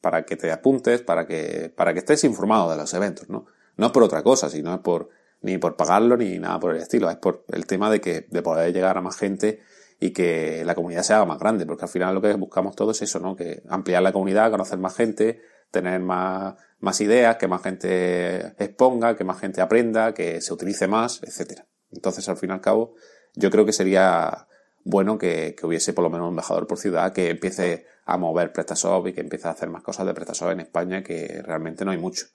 [0.01, 3.47] para que te apuntes, para que, para que estés informado de los eventos, ¿no?
[3.77, 5.11] No es por otra cosa, sino es por,
[5.43, 8.43] ni por pagarlo ni nada por el estilo, es por el tema de que, de
[8.43, 9.61] poder llegar a más gente
[10.01, 13.01] y que la comunidad se haga más grande, porque al final lo que buscamos todos
[13.01, 13.37] es eso, ¿no?
[13.37, 19.17] Que ampliar la comunidad, conocer más gente, tener más, más ideas, que más gente exponga,
[19.17, 21.67] que más gente aprenda, que se utilice más, etcétera.
[21.91, 22.95] Entonces, al fin y al cabo,
[23.35, 24.47] yo creo que sería
[24.85, 28.53] bueno que, que, hubiese por lo menos un embajador por ciudad que empiece a mover
[28.53, 31.91] PrestaShop y que empiece a hacer más cosas de PrestaShop en España, que realmente no
[31.91, 32.27] hay mucho.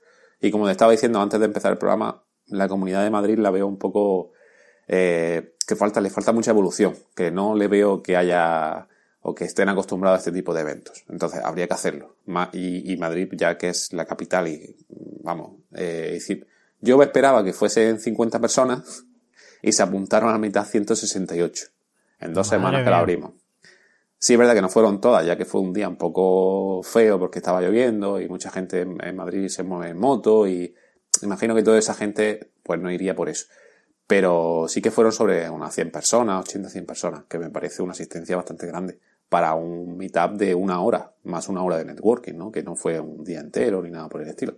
[0.41, 3.52] Y como te estaba diciendo antes de empezar el programa, la comunidad de Madrid la
[3.52, 4.32] veo un poco
[4.88, 8.88] eh, que falta, le falta mucha evolución, que no le veo que haya
[9.22, 11.04] o que estén acostumbrados a este tipo de eventos.
[11.08, 12.16] Entonces, habría que hacerlo.
[12.54, 14.76] Y, Madrid, ya que es la capital y,
[15.22, 16.48] vamos, eh, decir,
[16.82, 19.06] yo esperaba que fuesen 50 personas
[19.62, 21.68] y se apuntaron a la mitad 168
[22.22, 23.34] en dos semanas que la abrimos.
[24.18, 27.20] Sí, es verdad que no fueron todas, ya que fue un día un poco feo
[27.20, 30.74] porque estaba lloviendo y mucha gente en Madrid se mueve en moto y
[31.22, 33.46] imagino que toda esa gente pues no iría por eso
[34.10, 37.91] pero sí que fueron sobre unas 100 personas, 80, 100 personas, que me parece una
[37.91, 38.98] asistencia bastante grande
[39.30, 42.52] para un meetup de una hora, más una hora de networking, ¿no?
[42.52, 44.58] Que no fue un día entero ni nada por el estilo.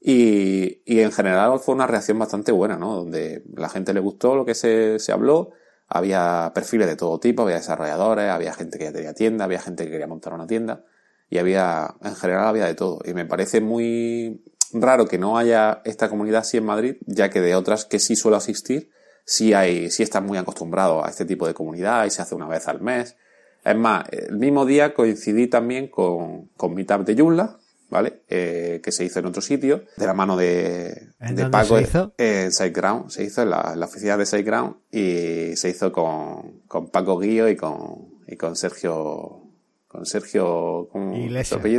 [0.00, 2.96] Y, y en general fue una reacción bastante buena, ¿no?
[2.96, 5.52] Donde la gente le gustó lo que se, se habló,
[5.86, 9.84] había perfiles de todo tipo, había desarrolladores, había gente que ya tenía tienda, había gente
[9.84, 10.82] que quería montar una tienda,
[11.30, 12.98] y había, en general había de todo.
[13.04, 14.42] Y me parece muy,
[14.74, 18.16] raro que no haya esta comunidad así en Madrid, ya que de otras que sí
[18.16, 18.90] suelo asistir,
[19.24, 22.48] sí hay, sí están muy acostumbrados a este tipo de comunidad y se hace una
[22.48, 23.16] vez al mes.
[23.64, 27.58] Es más, el mismo día coincidí también con, con Meetup de Joomla,
[27.88, 28.22] ¿vale?
[28.28, 31.76] Eh, que se hizo en otro sitio, de la mano de, de Paco.
[31.76, 32.14] Se hizo?
[32.18, 36.90] En SiteGround, se hizo en la, la oficina de SiteGround y se hizo con, con
[36.90, 39.44] Paco Guío y con, y con Sergio,
[39.88, 41.14] con Sergio, ¿cómo?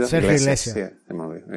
[0.08, 1.13] Sergio Iglesias, sí.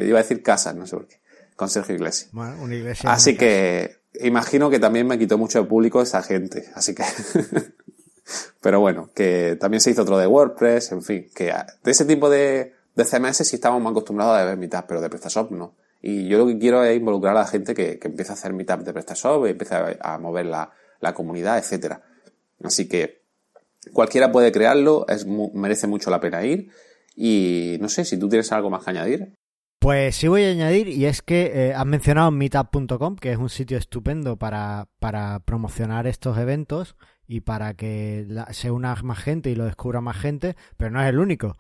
[0.07, 1.21] Iba a decir Casas, no sé por qué.
[1.59, 2.31] Con Sergio Iglesias.
[2.31, 3.11] Bueno, una iglesia.
[3.11, 6.67] Así una que imagino que también me quitó mucho de público esa gente.
[6.77, 7.03] Así que.
[8.63, 11.47] Pero bueno, que también se hizo otro de WordPress, en fin, que
[11.83, 15.09] de ese tipo de, de CMS sí estamos más acostumbrados a ver Meetup, pero de
[15.09, 15.75] PrestaShop no.
[16.01, 18.53] Y yo lo que quiero es involucrar a la gente que, que empiece a hacer
[18.53, 22.03] Meetup de PrestaShop, y empiece a, a mover la, la comunidad, etcétera.
[22.63, 23.23] Así que
[23.93, 26.71] cualquiera puede crearlo, es merece mucho la pena ir.
[27.17, 29.38] Y no sé si tú tienes algo más que añadir.
[29.79, 33.49] Pues sí voy a añadir, y es que eh, has mencionado meetup.com, que es un
[33.49, 36.97] sitio estupendo para, para promocionar estos eventos
[37.29, 41.01] y para que la- se una más gente y lo descubra más gente, pero no
[41.01, 41.59] es el único.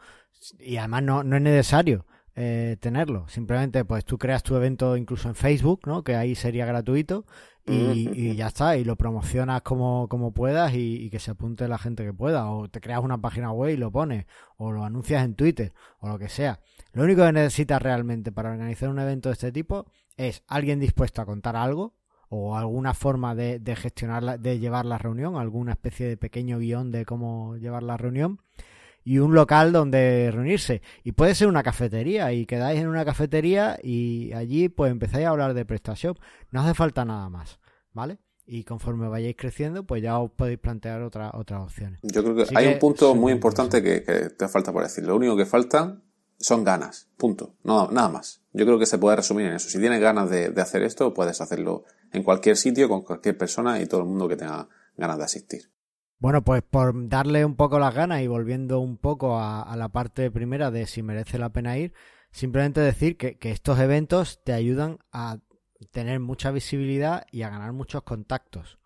[0.59, 3.29] Y además no, no es necesario eh, tenerlo.
[3.29, 6.03] Simplemente pues tú creas tu evento incluso en Facebook, ¿no?
[6.03, 7.25] Que ahí sería gratuito
[7.67, 11.69] y, y ya está, y lo promocionas como, como puedas y, y que se apunte
[11.69, 12.51] la gente que pueda.
[12.51, 14.27] O te creas una página web y lo pones,
[14.57, 16.61] o lo anuncias en Twitter, o lo que sea.
[16.93, 21.23] Lo único que necesitas realmente para organizar un evento de este tipo es alguien dispuesto
[21.23, 21.95] a contar algo
[22.31, 26.59] o alguna forma de, de gestionar, la- de llevar la reunión, alguna especie de pequeño
[26.59, 28.41] guion de cómo llevar la reunión
[29.05, 30.83] y un local donde reunirse.
[31.05, 35.31] Y puede ser una cafetería y quedáis en una cafetería y allí pues empezáis a
[35.31, 36.19] hablar de PrestaShop.
[36.51, 37.59] No hace falta nada más,
[37.93, 38.19] ¿vale?
[38.45, 42.01] Y conforme vayáis creciendo pues ya os podéis plantear otra, otras opciones.
[42.03, 44.83] Yo creo que Así hay que un punto muy importante que, que te falta por
[44.83, 45.05] decir.
[45.05, 46.03] Lo único que faltan
[46.39, 47.09] son ganas.
[47.17, 47.55] Punto.
[47.65, 48.43] No, nada más.
[48.53, 49.69] Yo creo que se puede resumir en eso.
[49.69, 53.87] Si tienes ganas de, hacer esto, puedes hacerlo en cualquier sitio, con cualquier persona y
[53.87, 55.71] todo el mundo que tenga ganas de asistir.
[56.19, 60.31] Bueno, pues por darle un poco las ganas y volviendo un poco a, la parte
[60.31, 61.93] primera de si merece la pena ir,
[62.33, 65.39] simplemente decir que estos eventos te ayudan a
[65.93, 68.78] tener mucha visibilidad y a ganar muchos contactos,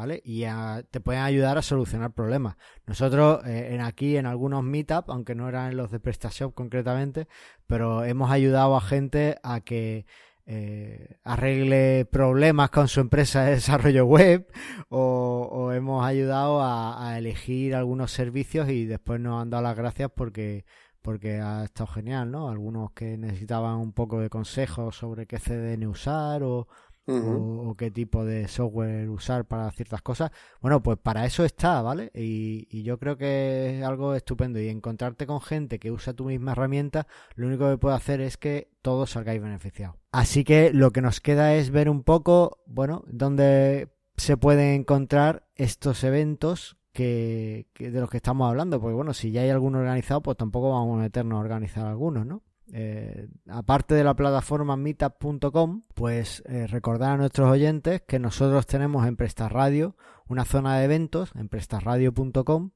[0.00, 0.22] ¿vale?
[0.24, 2.56] Y a- te pueden ayudar a solucionar problemas.
[2.86, 7.28] Nosotros eh, en aquí en algunos meetup, aunque no eran los de PrestaShop concretamente,
[7.66, 10.06] pero hemos ayudado a gente a que
[10.46, 14.46] eh, arregle problemas con su empresa de desarrollo web
[14.88, 20.10] o, hemos ayudado a, a elegir algunos servicios y después nos han dado las gracias
[20.16, 20.64] porque
[21.02, 22.50] porque ha estado genial, ¿no?
[22.50, 26.68] Algunos que necesitaban un poco de consejos sobre qué CDN usar o,
[27.10, 30.30] O qué tipo de software usar para ciertas cosas.
[30.60, 32.10] Bueno, pues para eso está, ¿vale?
[32.14, 34.60] Y, y yo creo que es algo estupendo.
[34.60, 38.36] Y encontrarte con gente que usa tu misma herramienta, lo único que puede hacer es
[38.36, 39.96] que todos salgáis beneficiados.
[40.12, 45.48] Así que lo que nos queda es ver un poco, bueno, dónde se pueden encontrar
[45.54, 48.80] estos eventos que, que de los que estamos hablando.
[48.80, 52.26] Porque bueno, si ya hay alguno organizado, pues tampoco vamos a meternos a organizar algunos,
[52.26, 52.42] ¿no?
[52.72, 59.06] Eh, aparte de la plataforma meetup.com, pues eh, recordar a nuestros oyentes que nosotros tenemos
[59.06, 59.96] en Prestarradio
[60.28, 62.70] una zona de eventos en prestarradio.com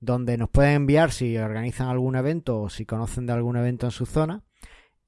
[0.00, 3.92] donde nos pueden enviar si organizan algún evento o si conocen de algún evento en
[3.92, 4.44] su zona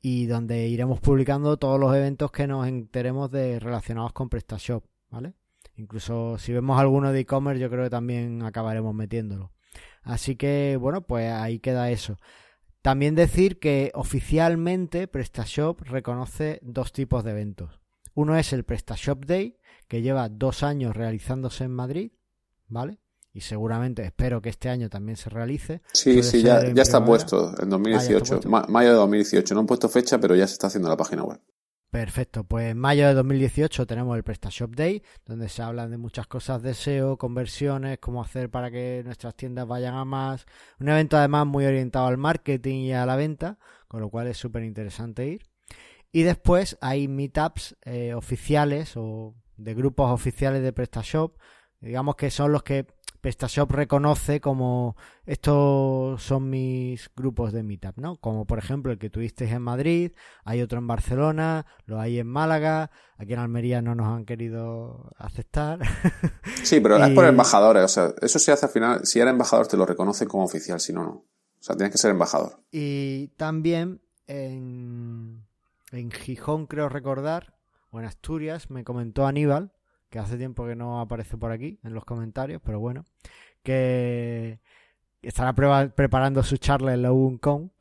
[0.00, 5.34] y donde iremos publicando todos los eventos que nos enteremos de relacionados con PrestaShop, ¿vale?
[5.76, 9.52] Incluso si vemos alguno de e-commerce, yo creo que también acabaremos metiéndolo.
[10.02, 12.16] Así que, bueno, pues ahí queda eso.
[12.86, 17.80] También decir que oficialmente PrestaShop reconoce dos tipos de eventos.
[18.14, 19.56] Uno es el PrestaShop Day,
[19.88, 22.12] que lleva dos años realizándose en Madrid,
[22.68, 23.00] ¿vale?
[23.32, 25.82] Y seguramente espero que este año también se realice.
[25.92, 28.24] Sí, sí, ser ya, está puesto en 2018.
[28.24, 28.48] puesto.
[28.48, 29.54] Ma- mayo de 2018.
[29.54, 31.40] No han puesto fecha, pero ya se está haciendo la página web.
[31.90, 36.26] Perfecto, pues en mayo de 2018 tenemos el PrestaShop Day, donde se hablan de muchas
[36.26, 40.46] cosas de SEO, conversiones, cómo hacer para que nuestras tiendas vayan a más.
[40.78, 44.36] Un evento además muy orientado al marketing y a la venta, con lo cual es
[44.36, 45.42] súper interesante ir.
[46.12, 51.38] Y después hay meetups eh, oficiales o de grupos oficiales de PrestaShop,
[51.80, 52.86] digamos que son los que
[53.26, 58.20] PrestaShop reconoce como estos son mis grupos de meetup, ¿no?
[58.20, 60.12] Como por ejemplo el que tuvisteis en Madrid,
[60.44, 65.10] hay otro en Barcelona, lo hay en Málaga, aquí en Almería no nos han querido
[65.18, 65.80] aceptar.
[66.62, 67.82] Sí, pero es por embajadores.
[67.82, 69.00] O sea, eso se hace al final.
[69.04, 70.78] Si eres embajador, te lo reconoce como oficial.
[70.78, 71.10] Si no, no.
[71.10, 71.26] O
[71.58, 72.62] sea, tienes que ser embajador.
[72.70, 75.44] y también en,
[75.90, 77.56] en Gijón, creo recordar,
[77.90, 79.72] o en Asturias, me comentó Aníbal,
[80.10, 83.04] que hace tiempo que no aparece por aquí en los comentarios, pero bueno,
[83.62, 84.60] que
[85.22, 87.72] estará preparando su charla en la UNCON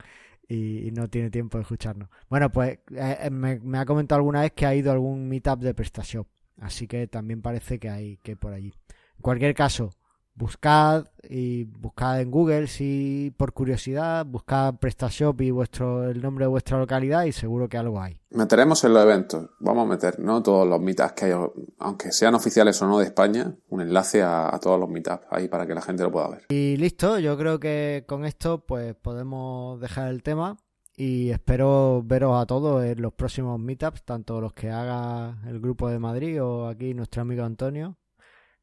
[0.48, 2.10] y, y no tiene tiempo de escucharnos.
[2.30, 5.60] Bueno, pues eh, eh, me, ha comentado alguna vez que ha ido a algún meetup
[5.60, 6.28] de PrestaShop,
[6.62, 8.74] así que también parece que hay que por allí.
[9.18, 9.92] En cualquier caso,
[10.36, 16.50] buscad y buscad en Google si por curiosidad, buscad PrestaShop y vuestro el nombre de
[16.50, 18.20] vuestra localidad y seguro que algo hay.
[18.32, 20.44] Meteremos en los eventos, vamos a meter, ¿no?
[20.44, 21.34] Todos los meetups que hay,
[21.80, 25.48] aunque sean oficiales o no de España, un enlace a, a todos los meetups ahí
[25.48, 26.46] para que la gente lo pueda ver.
[26.50, 30.58] Y listo, yo creo que con esto pues podemos dejar el tema
[30.98, 35.90] y espero veros a todos en los próximos meetups, tanto los que haga el grupo
[35.90, 37.98] de Madrid o aquí nuestro amigo Antonio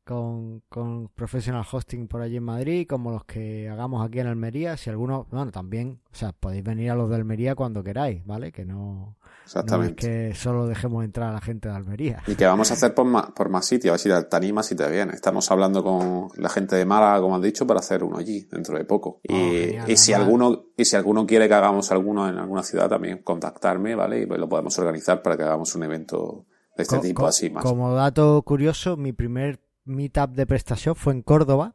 [0.05, 4.76] con, con Professional Hosting por allí en Madrid, como los que hagamos aquí en Almería.
[4.76, 8.50] Si alguno, bueno, también, o sea, podéis venir a los de Almería cuando queráis, ¿vale?
[8.53, 9.94] Que no, Exactamente.
[9.94, 12.22] que solo dejemos entrar a la gente de Almería.
[12.26, 14.66] Y que vamos a hacer por más, por más sitios, a ver si te animas
[14.66, 15.12] si te viene.
[15.14, 18.76] Estamos hablando con la gente de Málaga, como has dicho, para hacer uno allí dentro
[18.76, 19.20] de poco.
[19.22, 22.62] Y, Oh, genial, y si alguno, y si alguno quiere que hagamos alguno en alguna
[22.62, 24.22] ciudad, también contactarme, ¿vale?
[24.22, 26.46] Y pues lo podemos organizar para que hagamos un evento
[26.76, 27.62] de este Co- tipo así más.
[27.64, 31.74] Como dato curioso, mi primer meetup de PrestaShop fue en Córdoba.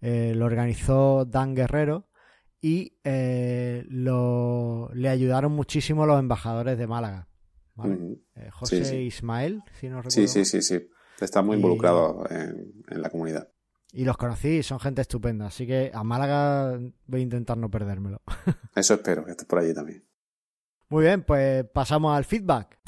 [0.00, 2.08] Eh, lo organizó Dan Guerrero
[2.60, 7.28] y eh, lo, le ayudaron muchísimo los embajadores de Málaga.
[7.84, 8.96] Eh, José Sí, sí.
[8.98, 10.10] Ismael, si no recuerdo.
[10.10, 10.88] Sí, sí, sí, sí.
[11.20, 13.48] Está muy Y- involucrado en, en la comunidad.
[13.92, 15.46] Y los conocí son gente estupenda.
[15.46, 18.22] Así que a Málaga voy a intentar no perdérmelo.
[18.74, 20.04] Eso espero, que estés por allí también.
[20.88, 22.78] Muy bien, pues pasamos al feedback.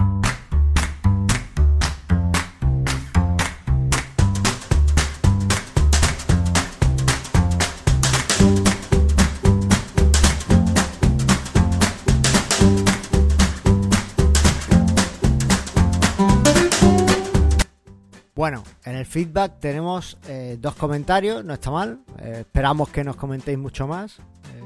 [18.36, 22.00] Bueno, en el feedback tenemos eh, dos comentarios, no está mal.
[22.18, 24.18] Eh, esperamos que nos comentéis mucho más.
[24.18, 24.62] Eh,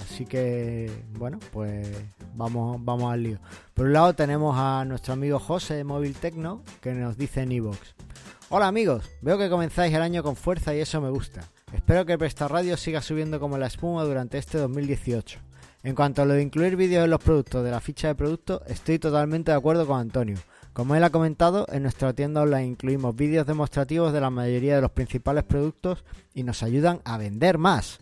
[0.00, 1.88] así que, bueno, pues
[2.34, 3.38] vamos, vamos al lío.
[3.74, 7.52] Por un lado tenemos a nuestro amigo José de Móvil Tecno que nos dice en
[7.52, 7.78] iVoox.
[8.48, 11.42] Hola amigos, veo que comenzáis el año con fuerza y eso me gusta.
[11.72, 15.38] Espero que Presta Radio siga subiendo como la espuma durante este 2018.
[15.84, 18.64] En cuanto a lo de incluir vídeos en los productos de la ficha de producto,
[18.66, 20.38] estoy totalmente de acuerdo con Antonio.
[20.72, 24.80] Como él ha comentado, en nuestra tienda online incluimos vídeos demostrativos de la mayoría de
[24.80, 26.02] los principales productos
[26.32, 28.00] y nos ayudan a vender más.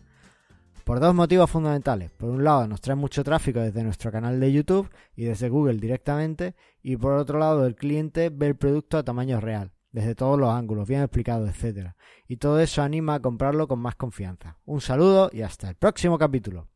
[0.84, 2.12] Por dos motivos fundamentales.
[2.12, 5.78] Por un lado, nos trae mucho tráfico desde nuestro canal de YouTube y desde Google
[5.78, 6.54] directamente.
[6.80, 10.50] Y por otro lado, el cliente ve el producto a tamaño real, desde todos los
[10.50, 11.96] ángulos, bien explicado, etcétera.
[12.28, 14.58] Y todo eso anima a comprarlo con más confianza.
[14.64, 16.68] Un saludo y hasta el próximo capítulo.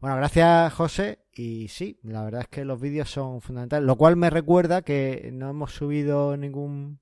[0.00, 1.19] Bueno, gracias José.
[1.32, 3.86] Y sí, la verdad es que los vídeos son fundamentales.
[3.86, 7.00] Lo cual me recuerda que no hemos subido ningún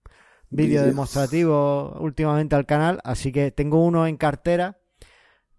[0.51, 3.01] vídeo demostrativo últimamente al canal.
[3.05, 4.79] Así que tengo uno en cartera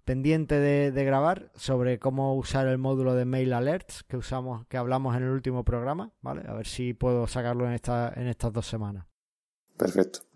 [0.05, 4.77] pendiente de, de grabar sobre cómo usar el módulo de mail alerts que usamos, que
[4.77, 6.43] hablamos en el último programa, ¿vale?
[6.47, 9.05] A ver si puedo sacarlo en esta, en estas dos semanas.
[9.77, 10.28] Perfecto.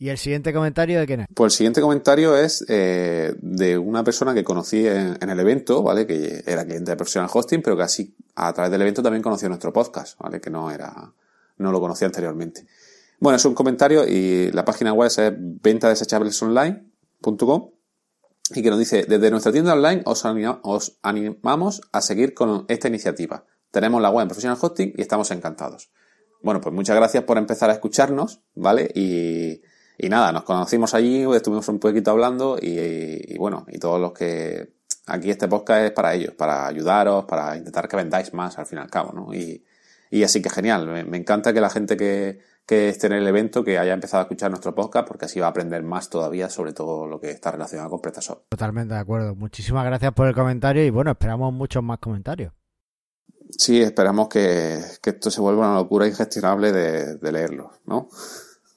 [0.00, 1.26] Y el siguiente comentario de quién es.
[1.34, 6.06] Pues el siguiente comentario es eh, de una persona que conocí en, el evento, ¿vale?
[6.06, 9.48] Que era cliente de Professional Hosting, pero que así a través del evento también conoció
[9.48, 10.40] nuestro podcast, ¿vale?
[10.40, 11.12] Que no era,
[11.58, 12.66] no lo conocía anteriormente.
[13.18, 17.70] Bueno, es un comentario y la página web es ventadesechablesonline.com
[18.54, 22.64] y que nos dice, desde nuestra tienda online os, anima- os animamos a seguir con
[22.68, 23.44] esta iniciativa.
[23.70, 25.90] Tenemos la web en Professional Hosting y estamos encantados.
[26.42, 28.90] Bueno, pues muchas gracias por empezar a escucharnos, ¿vale?
[28.94, 29.60] Y,
[30.02, 34.12] y nada, nos conocimos allí, estuvimos un poquito hablando y, y bueno, y todos los
[34.12, 34.78] que...
[35.06, 38.78] Aquí este podcast es para ellos, para ayudaros, para intentar que vendáis más al fin
[38.78, 39.34] y al cabo, ¿no?
[39.34, 39.64] Y,
[40.08, 43.26] y así que genial, me, me encanta que la gente que, que esté en el
[43.26, 46.48] evento, que haya empezado a escuchar nuestro podcast, porque así va a aprender más todavía
[46.48, 48.44] sobre todo lo que está relacionado con PrestaShop.
[48.50, 49.34] Totalmente de acuerdo.
[49.34, 52.52] Muchísimas gracias por el comentario y bueno, esperamos muchos más comentarios.
[53.50, 58.08] Sí, esperamos que, que esto se vuelva una locura ingestionable de, de leerlo, ¿no?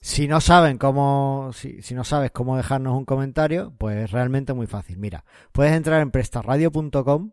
[0.05, 4.97] Si no saben cómo, si, no sabes cómo dejarnos un comentario, pues realmente muy fácil.
[4.97, 5.23] Mira,
[5.53, 7.31] puedes entrar en prestarradio.com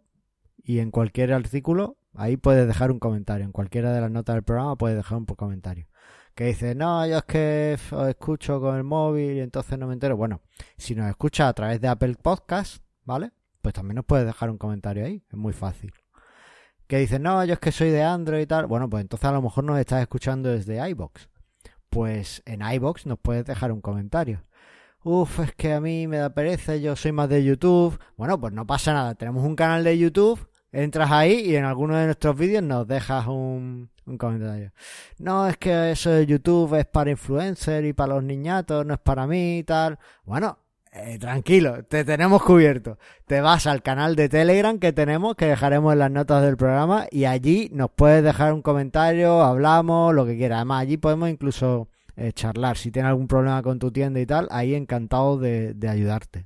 [0.63, 3.45] y en cualquier artículo ahí puedes dejar un comentario.
[3.45, 5.89] En cualquiera de las notas del programa puedes dejar un comentario.
[6.37, 9.95] Que dice, no, yo es que os escucho con el móvil y entonces no me
[9.95, 10.17] entero.
[10.17, 10.41] Bueno,
[10.77, 13.33] si nos escuchas a través de Apple Podcast, ¿vale?
[13.63, 15.25] Pues también nos puedes dejar un comentario ahí.
[15.29, 15.93] Es muy fácil.
[16.87, 18.69] Que dice, no, yo es que soy de Android y tal.
[18.69, 21.30] Bueno, pues entonces a lo mejor nos estás escuchando desde iBox
[21.91, 24.45] pues en iBox nos puedes dejar un comentario.
[25.03, 27.99] Uf, es que a mí me da pereza, yo soy más de YouTube.
[28.17, 31.97] Bueno, pues no pasa nada, tenemos un canal de YouTube, entras ahí y en alguno
[31.97, 34.73] de nuestros vídeos nos dejas un, un comentario.
[35.19, 39.01] No, es que eso de YouTube es para influencers y para los niñatos, no es
[39.01, 39.99] para mí y tal.
[40.25, 40.59] Bueno,
[40.93, 42.99] eh, tranquilo, te tenemos cubierto.
[43.27, 47.07] Te vas al canal de Telegram que tenemos, que dejaremos en las notas del programa,
[47.11, 50.57] y allí nos puedes dejar un comentario, hablamos, lo que quieras.
[50.57, 52.77] Además, allí podemos incluso eh, charlar.
[52.77, 56.45] Si tienes algún problema con tu tienda y tal, ahí encantado de, ayudarte.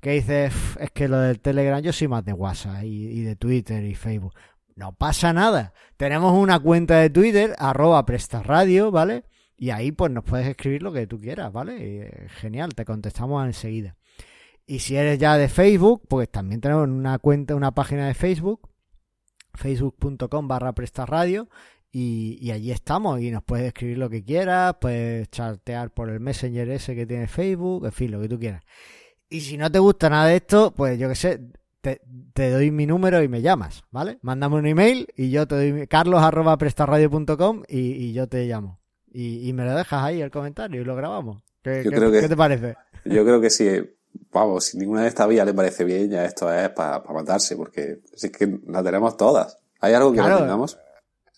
[0.00, 3.84] Que dices, es que lo del Telegram, yo soy más de WhatsApp y, de Twitter
[3.84, 4.34] y Facebook.
[4.74, 5.72] No pasa nada.
[5.96, 9.24] Tenemos una cuenta de Twitter, arroba prestarradio, ¿vale?
[9.62, 11.76] Y ahí pues nos puedes escribir lo que tú quieras, ¿vale?
[11.78, 13.94] Eh, genial, te contestamos enseguida.
[14.66, 18.68] Y si eres ya de Facebook, pues también tenemos una cuenta, una página de Facebook,
[19.54, 21.48] facebook.com barra prestarradio
[21.92, 26.18] y, y, allí estamos y nos puedes escribir lo que quieras, puedes chatear por el
[26.18, 28.64] Messenger ese que tiene Facebook, en fin, lo que tú quieras.
[29.30, 31.40] Y si no te gusta nada de esto, pues yo qué sé,
[31.82, 32.00] te,
[32.50, 34.18] doy mi número y me llamas, ¿vale?
[34.22, 38.81] Mándame un email y yo te doy carlos arroba prestarradio.com y, y yo te llamo.
[39.12, 41.42] Y, y, me lo dejas ahí el comentario y lo grabamos.
[41.62, 42.76] ¿Qué, ¿qué te parece?
[43.04, 43.66] Yo creo que sí
[44.32, 48.00] vamos, si ninguna de estas vías le parece bien, ya esto es para matarse, porque
[48.14, 49.58] si es que la tenemos todas.
[49.80, 50.78] ¿Hay algo que no tengamos?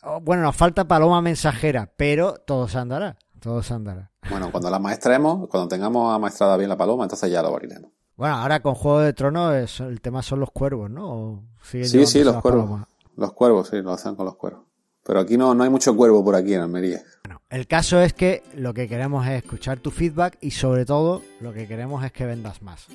[0.02, 3.16] Oh, bueno, nos falta paloma mensajera, pero todo se andará.
[3.40, 4.10] Todo se andará.
[4.28, 7.90] Bueno, cuando la maestremos, cuando tengamos amaestrada bien la paloma, entonces ya lo abriremos.
[8.16, 11.42] Bueno, ahora con Juego de Tronos el tema son los cuervos, ¿no?
[11.62, 12.82] Sí, sí, los cuervos.
[13.16, 14.64] Los cuervos, sí, lo hacen con los cuervos.
[15.04, 17.02] Pero aquí no, no hay mucho cuervo por aquí en Almería.
[17.24, 21.22] Bueno, el caso es que lo que queremos es escuchar tu feedback y sobre todo
[21.40, 22.86] lo que queremos es que vendas más.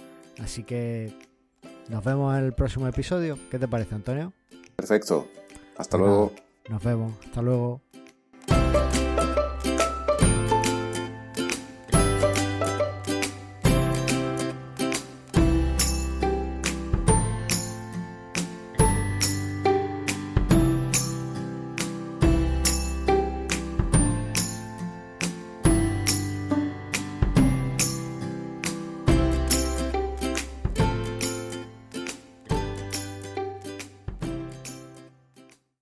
[0.42, 1.14] Así que
[1.88, 3.38] nos vemos en el próximo episodio.
[3.52, 4.34] ¿Qué te parece, Antonio?
[4.76, 5.28] Perfecto.
[5.78, 6.34] Hasta luego.
[6.68, 7.14] Nos vemos.
[7.26, 7.82] Hasta luego.